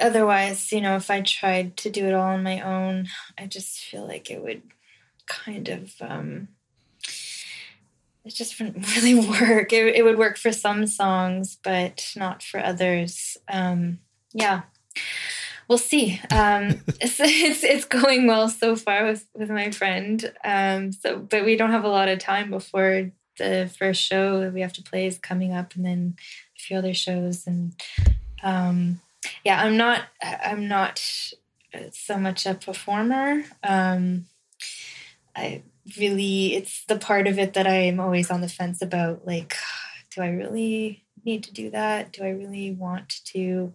[0.00, 3.08] otherwise, you know, if I tried to do it all on my own,
[3.38, 4.62] I just feel like it would
[5.26, 5.92] kind of.
[6.00, 6.48] Um,
[8.26, 9.72] it just wouldn't really work.
[9.72, 13.36] It, it would work for some songs, but not for others.
[13.48, 14.00] Um,
[14.34, 14.62] yeah,
[15.68, 16.20] we'll see.
[16.30, 20.32] Um, it's, it's it's going well so far with with my friend.
[20.44, 24.52] Um, so, but we don't have a lot of time before the first show that
[24.52, 26.16] we have to play is coming up, and then
[26.56, 27.46] a few other shows.
[27.46, 27.74] And
[28.42, 29.00] um,
[29.44, 31.00] yeah, I'm not I'm not
[31.92, 33.44] so much a performer.
[33.62, 34.26] Um,
[35.36, 35.62] I
[35.98, 39.26] really it's the part of it that I'm always on the fence about.
[39.26, 39.56] Like,
[40.14, 42.12] do I really need to do that?
[42.12, 43.72] Do I really want to?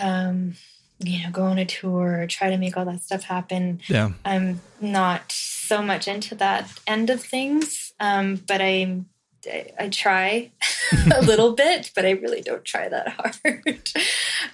[0.00, 0.54] Um,
[1.00, 3.80] you know, go on a tour or try to make all that stuff happen.
[3.88, 4.12] Yeah.
[4.24, 9.06] I'm not so much into that end of things, um, but I'm
[9.46, 10.50] I, I try
[11.14, 13.08] a little bit, but I really don't try that
[13.44, 13.90] hard.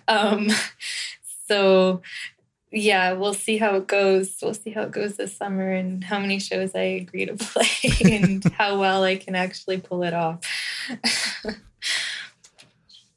[0.09, 0.49] um,
[1.49, 2.03] so
[2.73, 4.37] yeah, we'll see how it goes.
[4.41, 7.67] We'll see how it goes this summer and how many shows I agree to play
[8.05, 10.41] and how well I can actually pull it off.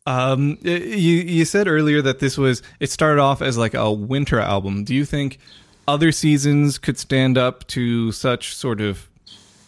[0.05, 0.73] Um, you
[1.21, 4.83] you said earlier that this was it started off as like a winter album.
[4.83, 5.39] Do you think
[5.87, 9.07] other seasons could stand up to such sort of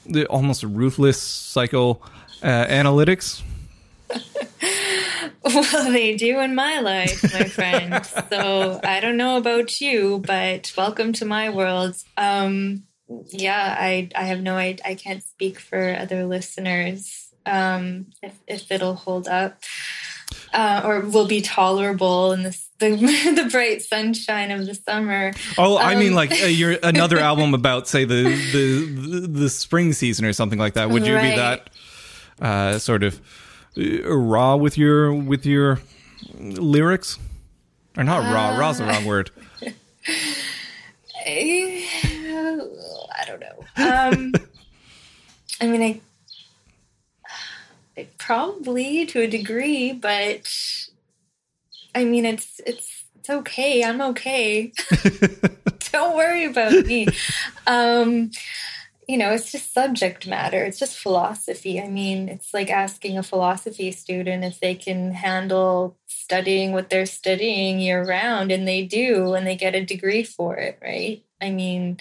[0.06, 2.02] the almost ruthless psycho
[2.44, 3.44] uh, analytics?
[5.54, 8.04] Well, they do in my life, my friend.
[8.32, 11.96] so I don't know about you, but welcome to my world.
[12.18, 12.84] Um,
[13.28, 18.72] yeah, I I have no I I can't speak for other listeners um, if if
[18.72, 19.62] it'll hold up
[20.52, 25.32] uh, or will be tolerable in this the, the bright sunshine of the summer.
[25.58, 29.94] Oh, I um, mean, like uh, you're another album about, say, the, the the spring
[29.94, 30.90] season or something like that.
[30.90, 31.30] Would you right.
[31.30, 31.70] be that
[32.42, 33.22] uh, sort of
[33.78, 35.80] raw with your with your
[36.40, 37.18] lyrics,
[37.98, 38.58] or not raw?
[38.58, 39.32] Raw's the wrong word.
[41.28, 43.66] I don't know.
[43.78, 44.34] Um,
[45.62, 46.02] I mean,
[47.98, 50.52] I probably to a degree, but
[51.94, 53.84] I mean, it's it's it's okay.
[53.84, 54.72] I'm okay.
[55.92, 57.08] don't worry about me.
[57.68, 58.32] Um,
[59.08, 60.64] you know, it's just subject matter.
[60.64, 61.80] It's just philosophy.
[61.80, 67.06] I mean, it's like asking a philosophy student if they can handle studying what they're
[67.06, 71.24] studying year round, and they do, and they get a degree for it, right?
[71.42, 71.98] I mean,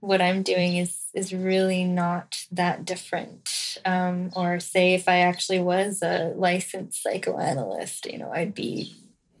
[0.00, 3.78] what I'm doing is is really not that different.
[3.84, 8.96] Um, or say if I actually was a licensed psychoanalyst, you know, I'd be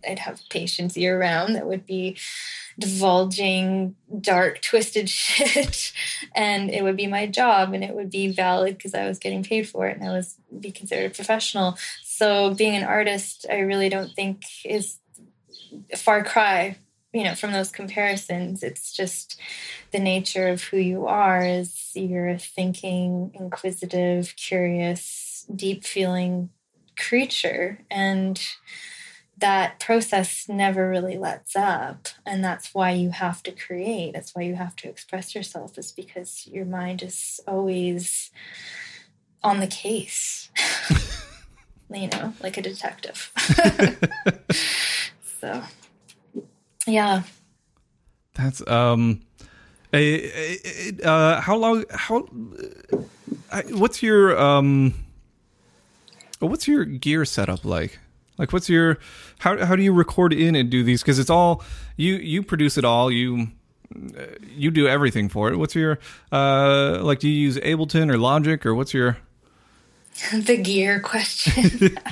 [0.06, 1.54] I'd have patients year round.
[1.54, 2.16] That would be
[2.78, 5.92] divulging dark, twisted shit,
[6.34, 9.42] and it would be my job, and it would be valid because I was getting
[9.42, 11.76] paid for it, and I was be considered a professional.
[12.02, 14.98] So being an artist, I really don't think is
[15.92, 16.76] a far cry
[17.12, 18.62] you know from those comparisons.
[18.62, 19.40] It's just
[19.90, 26.50] the nature of who you are is you're a thinking inquisitive curious deep feeling
[26.96, 27.80] creature.
[27.90, 28.40] And
[29.40, 34.42] that process never really lets up and that's why you have to create that's why
[34.42, 38.30] you have to express yourself is because your mind is always
[39.42, 40.50] on the case
[41.90, 43.32] you know like a detective
[45.40, 45.62] so
[46.86, 47.22] yeah.
[48.34, 49.20] That's um
[49.92, 52.20] uh, how long how
[53.70, 54.94] what's your um
[56.38, 57.98] what's your gear setup like?
[58.40, 58.98] Like what's your
[59.38, 61.62] how how do you record in and do these cuz it's all
[61.96, 63.48] you you produce it all, you
[64.56, 65.56] you do everything for it.
[65.56, 65.98] What's your
[66.32, 69.18] uh like do you use Ableton or Logic or what's your
[70.32, 71.96] the gear question?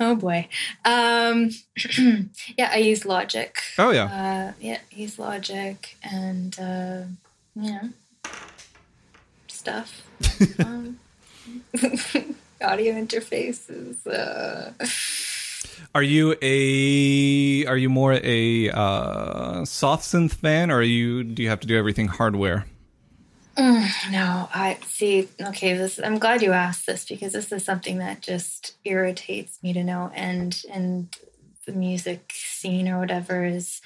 [0.00, 0.48] Oh boy.
[0.84, 1.50] Um,
[2.56, 3.58] yeah, I use Logic.
[3.78, 4.04] Oh yeah.
[4.04, 7.02] Uh, yeah, use Logic and uh,
[7.56, 7.90] you know
[9.48, 10.02] stuff.
[10.64, 10.98] um,
[12.62, 14.06] audio interfaces.
[14.06, 14.72] Uh.
[15.94, 21.42] Are you a are you more a uh, soft synth fan, or are you do
[21.42, 22.66] you have to do everything hardware?
[23.56, 25.28] Mm, no, I see.
[25.40, 25.98] Okay, this.
[25.98, 30.12] I'm glad you asked this because this is something that just irritates me to know.
[30.14, 31.16] And and
[31.66, 33.80] the music scene or whatever is,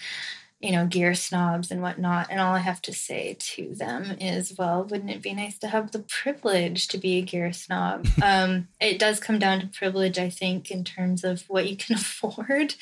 [0.62, 2.28] you know, gear snobs and whatnot.
[2.30, 5.68] And all I have to say to them is, well, wouldn't it be nice to
[5.68, 8.06] have the privilege to be a gear snob?
[8.22, 11.96] um, it does come down to privilege, I think, in terms of what you can
[11.96, 12.76] afford.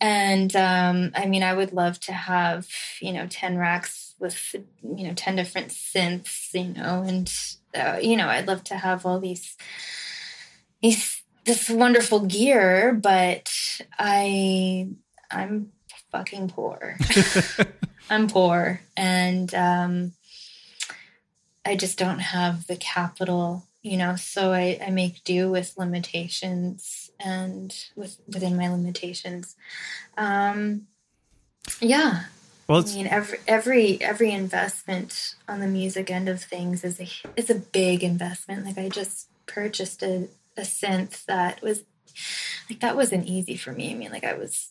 [0.00, 2.68] And um, I mean, I would love to have,
[3.00, 7.32] you know, 10 racks with you know 10 different synths you know and
[7.74, 9.56] uh, you know i'd love to have all these
[10.82, 13.50] these this wonderful gear but
[13.98, 14.86] i
[15.30, 15.72] i'm
[16.10, 16.96] fucking poor
[18.10, 20.12] i'm poor and um
[21.64, 27.10] i just don't have the capital you know so i i make do with limitations
[27.18, 29.56] and with within my limitations
[30.16, 30.86] um
[31.80, 32.24] yeah
[32.70, 37.08] well, I mean, every every every investment on the music end of things is a
[37.34, 38.64] is a big investment.
[38.64, 41.82] Like I just purchased a, a synth that was
[42.70, 43.90] like that wasn't easy for me.
[43.90, 44.70] I mean, like I was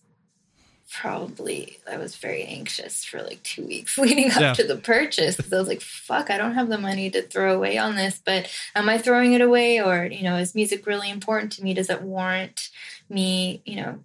[0.91, 4.53] probably I was very anxious for like two weeks leading up yeah.
[4.53, 7.55] to the purchase because I was like, "Fuck, I don't have the money to throw
[7.55, 11.09] away on this." But am I throwing it away, or you know, is music really
[11.09, 11.73] important to me?
[11.73, 12.69] Does it warrant
[13.09, 13.99] me, you know,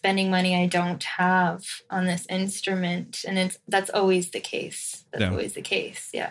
[0.00, 3.24] spending money I don't have on this instrument.
[3.26, 5.04] And it's that's always the case.
[5.10, 5.30] That's yeah.
[5.30, 6.08] always the case.
[6.12, 6.30] Yeah.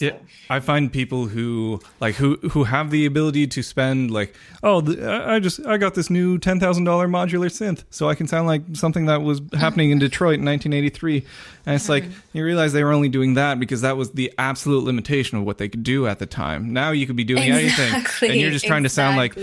[0.00, 0.12] Yeah,
[0.48, 4.32] I find people who like who who have the ability to spend like
[4.62, 8.14] oh the, I just I got this new ten thousand dollar modular synth so I
[8.14, 11.26] can sound like something that was happening in Detroit in 1983
[11.66, 14.84] and it's like you realize they were only doing that because that was the absolute
[14.84, 16.72] limitation of what they could do at the time.
[16.72, 17.84] Now you could be doing exactly.
[17.84, 18.84] anything and you're just trying exactly.
[18.84, 19.36] to sound like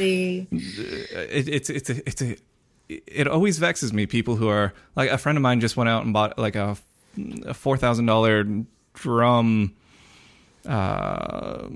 [1.13, 2.37] uh, it, it's it's a, it's a
[2.87, 6.05] it always vexes me people who are like a friend of mine just went out
[6.05, 6.77] and bought like a,
[7.45, 8.45] a four thousand dollar
[8.93, 9.75] drum
[10.67, 11.67] uh,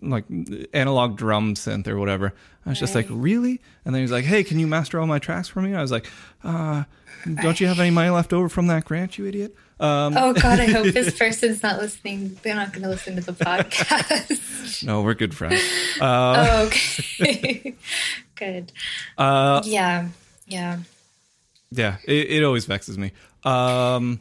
[0.00, 0.24] like
[0.72, 2.34] analog drum synth or whatever.
[2.64, 3.60] I was just like, really?
[3.84, 5.74] And then he's like, hey, can you master all my tracks for me?
[5.74, 6.06] I was like,
[6.44, 6.84] uh,
[7.42, 9.54] don't you have any money left over from that grant, you idiot?
[9.80, 12.38] Um, oh God, I hope this person's not listening.
[12.42, 14.84] They're not going to listen to the podcast.
[14.84, 15.60] no, we're good friends.
[16.00, 17.74] Uh, oh, okay,
[18.34, 18.72] good.
[19.16, 20.08] Uh, yeah,
[20.46, 20.78] yeah,
[21.70, 21.98] yeah.
[22.04, 23.12] It, it always vexes me.
[23.44, 24.18] Um,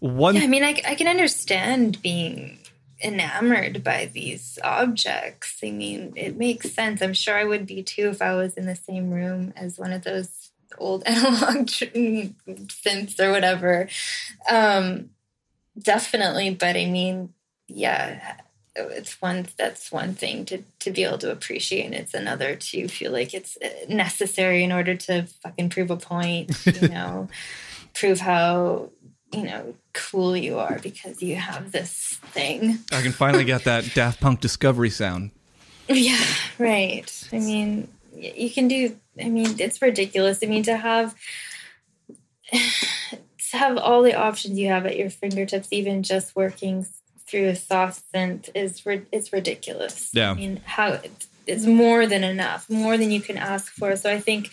[0.00, 2.58] one, yeah, I mean, I, I can understand being
[3.02, 5.58] enamored by these objects.
[5.62, 7.00] I mean, it makes sense.
[7.00, 9.92] I'm sure I would be too if I was in the same room as one
[9.92, 13.88] of those old analog synths or whatever.
[14.50, 15.10] Um,
[15.78, 17.32] definitely, but I mean,
[17.68, 18.36] yeah,
[18.76, 22.88] it's one that's one thing to to be able to appreciate, and it's another to
[22.88, 26.50] feel like it's necessary in order to fucking prove a point.
[26.66, 27.28] You know,
[27.94, 28.90] prove how
[29.32, 32.78] you know cool you are because you have this thing.
[32.92, 35.30] I can finally get that Daft Punk Discovery sound.
[35.88, 36.22] Yeah,
[36.58, 37.28] right.
[37.32, 38.96] I mean, you can do.
[39.20, 40.40] I mean, it's ridiculous.
[40.42, 41.14] I mean, to have
[42.52, 46.86] to have all the options you have at your fingertips, even just working
[47.26, 50.10] through a soft synth, is it's ridiculous.
[50.12, 50.30] Yeah.
[50.30, 51.00] I mean, how
[51.46, 53.96] it's more than enough, more than you can ask for.
[53.96, 54.50] So I think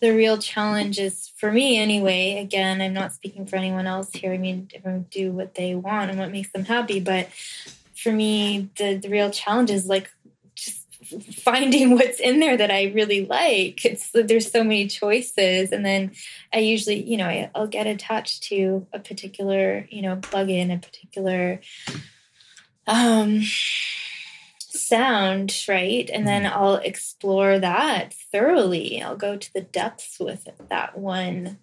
[0.00, 2.38] the real challenge is for me anyway.
[2.38, 4.32] Again, I'm not speaking for anyone else here.
[4.32, 7.00] I mean, everyone do what they want and what makes them happy.
[7.00, 7.28] But
[7.94, 10.10] for me, the, the real challenge is like
[10.54, 10.84] just
[11.42, 13.84] finding what's in there that I really like.
[13.84, 16.12] It's there's so many choices, and then
[16.52, 20.78] I usually, you know, I, I'll get attached to a particular, you know, plug-in, a
[20.78, 21.60] particular
[22.86, 23.42] um
[24.86, 26.08] sound, right?
[26.12, 26.56] And then mm-hmm.
[26.56, 29.02] I'll explore that thoroughly.
[29.02, 31.58] I'll go to the depths with that one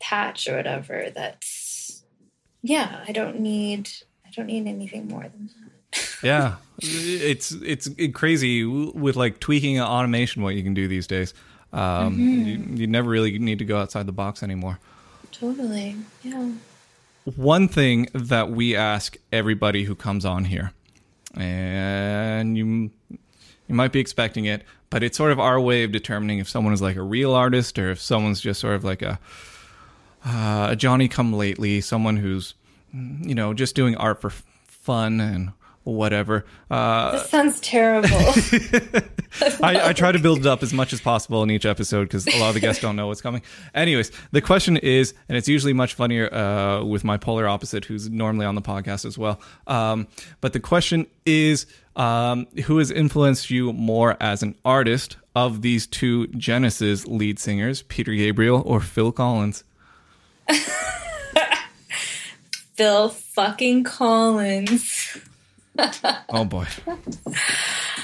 [0.00, 1.10] patch or whatever.
[1.14, 2.04] That's
[2.62, 3.90] yeah, I don't need
[4.26, 5.50] I don't need anything more than
[5.92, 6.18] that.
[6.22, 6.56] yeah.
[6.78, 11.32] It's it's crazy with like tweaking automation what you can do these days.
[11.72, 12.46] Um, mm-hmm.
[12.46, 14.78] you, you never really need to go outside the box anymore.
[15.32, 15.96] Totally.
[16.22, 16.52] Yeah.
[17.34, 20.72] One thing that we ask everybody who comes on here
[21.36, 22.90] and you
[23.68, 26.72] you might be expecting it, but it's sort of our way of determining if someone
[26.72, 29.18] is like a real artist or if someone's just sort of like a
[30.24, 32.54] uh, a Johnny come lately, someone who's
[32.92, 35.52] you know just doing art for fun and
[35.84, 36.44] whatever.
[36.70, 38.08] Uh, this sounds terrible.
[39.62, 42.26] I, I, try to build it up as much as possible in each episode because
[42.26, 43.42] a lot of the guests don't know what's coming.
[43.74, 48.08] Anyways, the question is, and it's usually much funnier uh, with my polar opposite, who's
[48.08, 49.40] normally on the podcast as well.
[49.66, 50.08] Um,
[50.40, 51.66] but the question is,
[51.96, 57.82] um, who has influenced you more as an artist of these two Genesis lead singers,
[57.82, 59.64] Peter Gabriel or Phil Collins?
[62.74, 65.18] Phil fucking Collins
[66.30, 66.66] oh boy.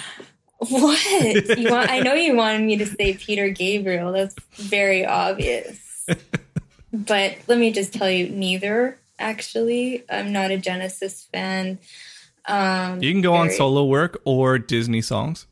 [0.68, 1.58] What?
[1.58, 4.12] You want I know you wanted me to say Peter Gabriel.
[4.12, 6.06] That's very obvious.
[6.92, 10.04] but let me just tell you neither actually.
[10.08, 11.78] I'm not a Genesis fan.
[12.46, 15.46] Um, you can go very, on solo work or Disney songs.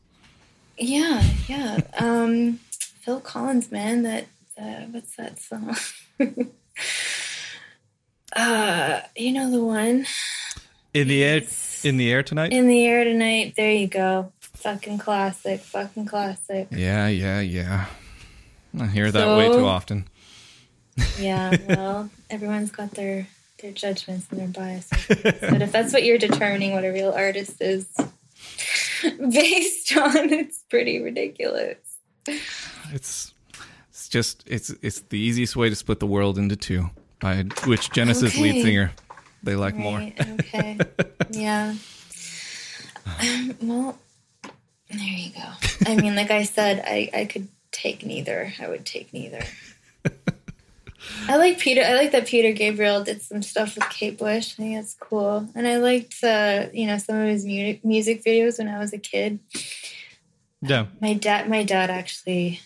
[0.78, 1.80] Yeah, yeah.
[1.98, 2.60] Um,
[3.00, 4.26] Phil Collins, man, that
[4.60, 5.76] uh, what's that song?
[8.36, 10.06] uh, you know the one.
[10.92, 11.42] In the air,
[11.84, 12.52] in the air tonight.
[12.52, 13.54] In the air tonight.
[13.56, 14.32] There you go.
[14.60, 15.60] Fucking classic.
[15.60, 16.68] Fucking classic.
[16.70, 17.86] Yeah, yeah, yeah.
[18.78, 20.08] I hear that so, way too often.
[21.18, 23.26] yeah, well, everyone's got their
[23.60, 25.06] their judgments and their biases.
[25.08, 27.88] but if that's what you're determining what a real artist is
[29.02, 31.78] based on, it's pretty ridiculous.
[32.26, 33.34] It's
[33.90, 36.90] it's just it's it's the easiest way to split the world into two.
[37.20, 38.42] By which Genesis okay.
[38.42, 38.92] lead singer
[39.42, 40.00] they like right, more.
[40.40, 40.78] okay.
[41.30, 41.74] Yeah.
[43.06, 43.98] Um, well,
[44.90, 45.42] there you go.
[45.86, 48.52] I mean, like I said, I, I could take neither.
[48.60, 49.42] I would take neither.
[51.28, 51.82] I like Peter.
[51.82, 54.54] I like that Peter Gabriel did some stuff with Kate Bush.
[54.54, 55.48] I think that's cool.
[55.54, 58.92] And I liked, uh, you know, some of his music music videos when I was
[58.92, 59.38] a kid.
[60.60, 60.86] Yeah.
[61.00, 61.48] My dad.
[61.48, 62.60] My dad actually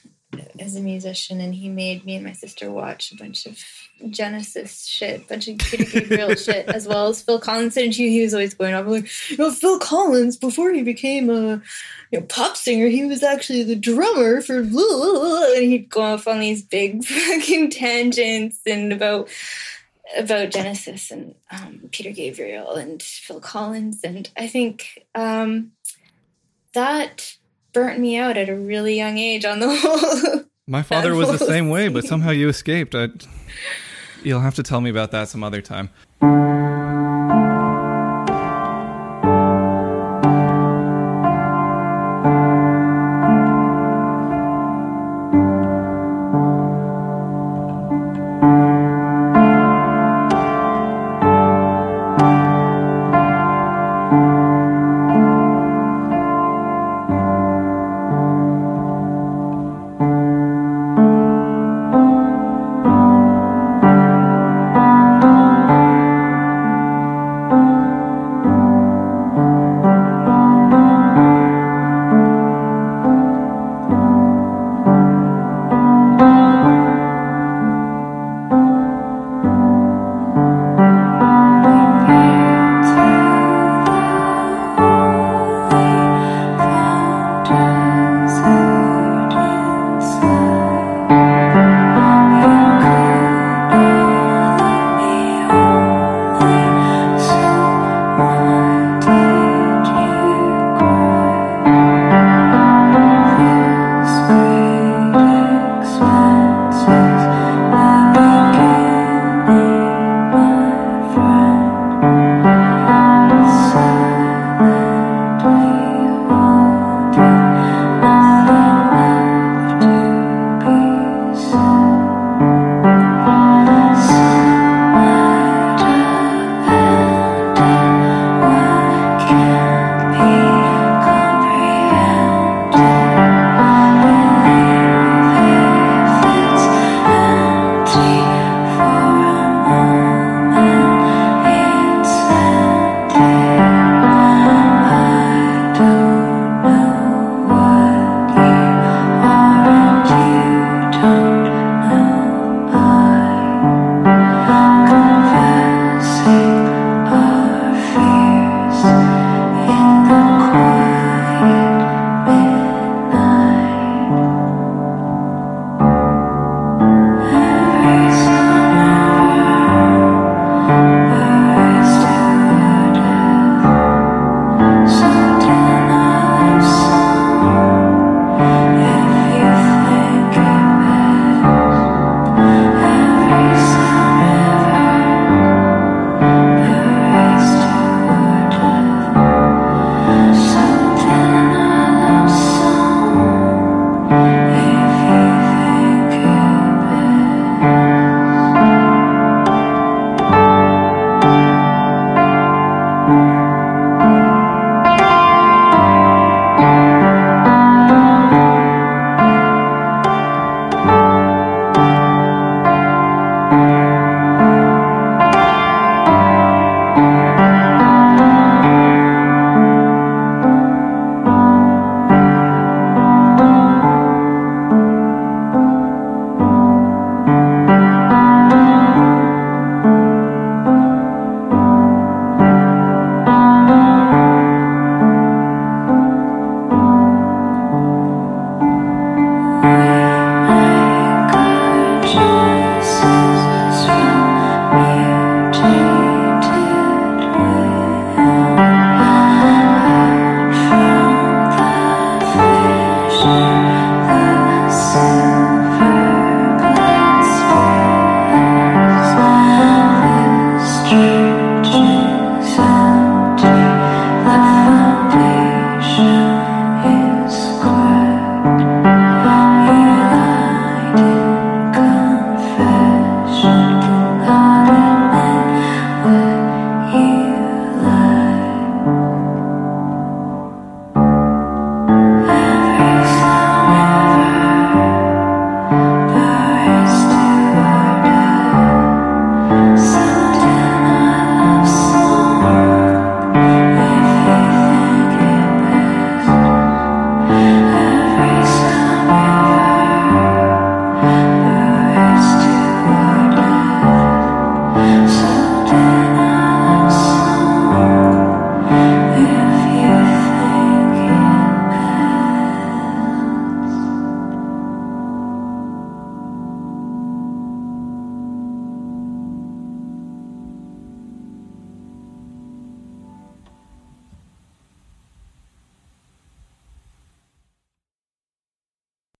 [0.58, 3.58] is a musician, and he made me and my sister watch a bunch of
[4.10, 7.76] Genesis shit, a bunch of Peter Gabriel shit, as well as Phil Collins.
[7.76, 11.62] And he was always going off like, you know, Phil Collins, before he became a
[12.10, 16.28] you know, pop singer, he was actually the drummer for blah, and he'd go off
[16.28, 19.28] on these big fucking tangents and about
[20.16, 24.00] about Genesis and um, Peter Gabriel and Phil Collins.
[24.04, 25.72] And I think um,
[26.74, 27.36] that
[27.74, 31.44] burnt me out at a really young age on the whole My father was the
[31.44, 32.94] same way, but somehow you escaped.
[32.94, 33.08] I,
[34.22, 35.90] you'll have to tell me about that some other time.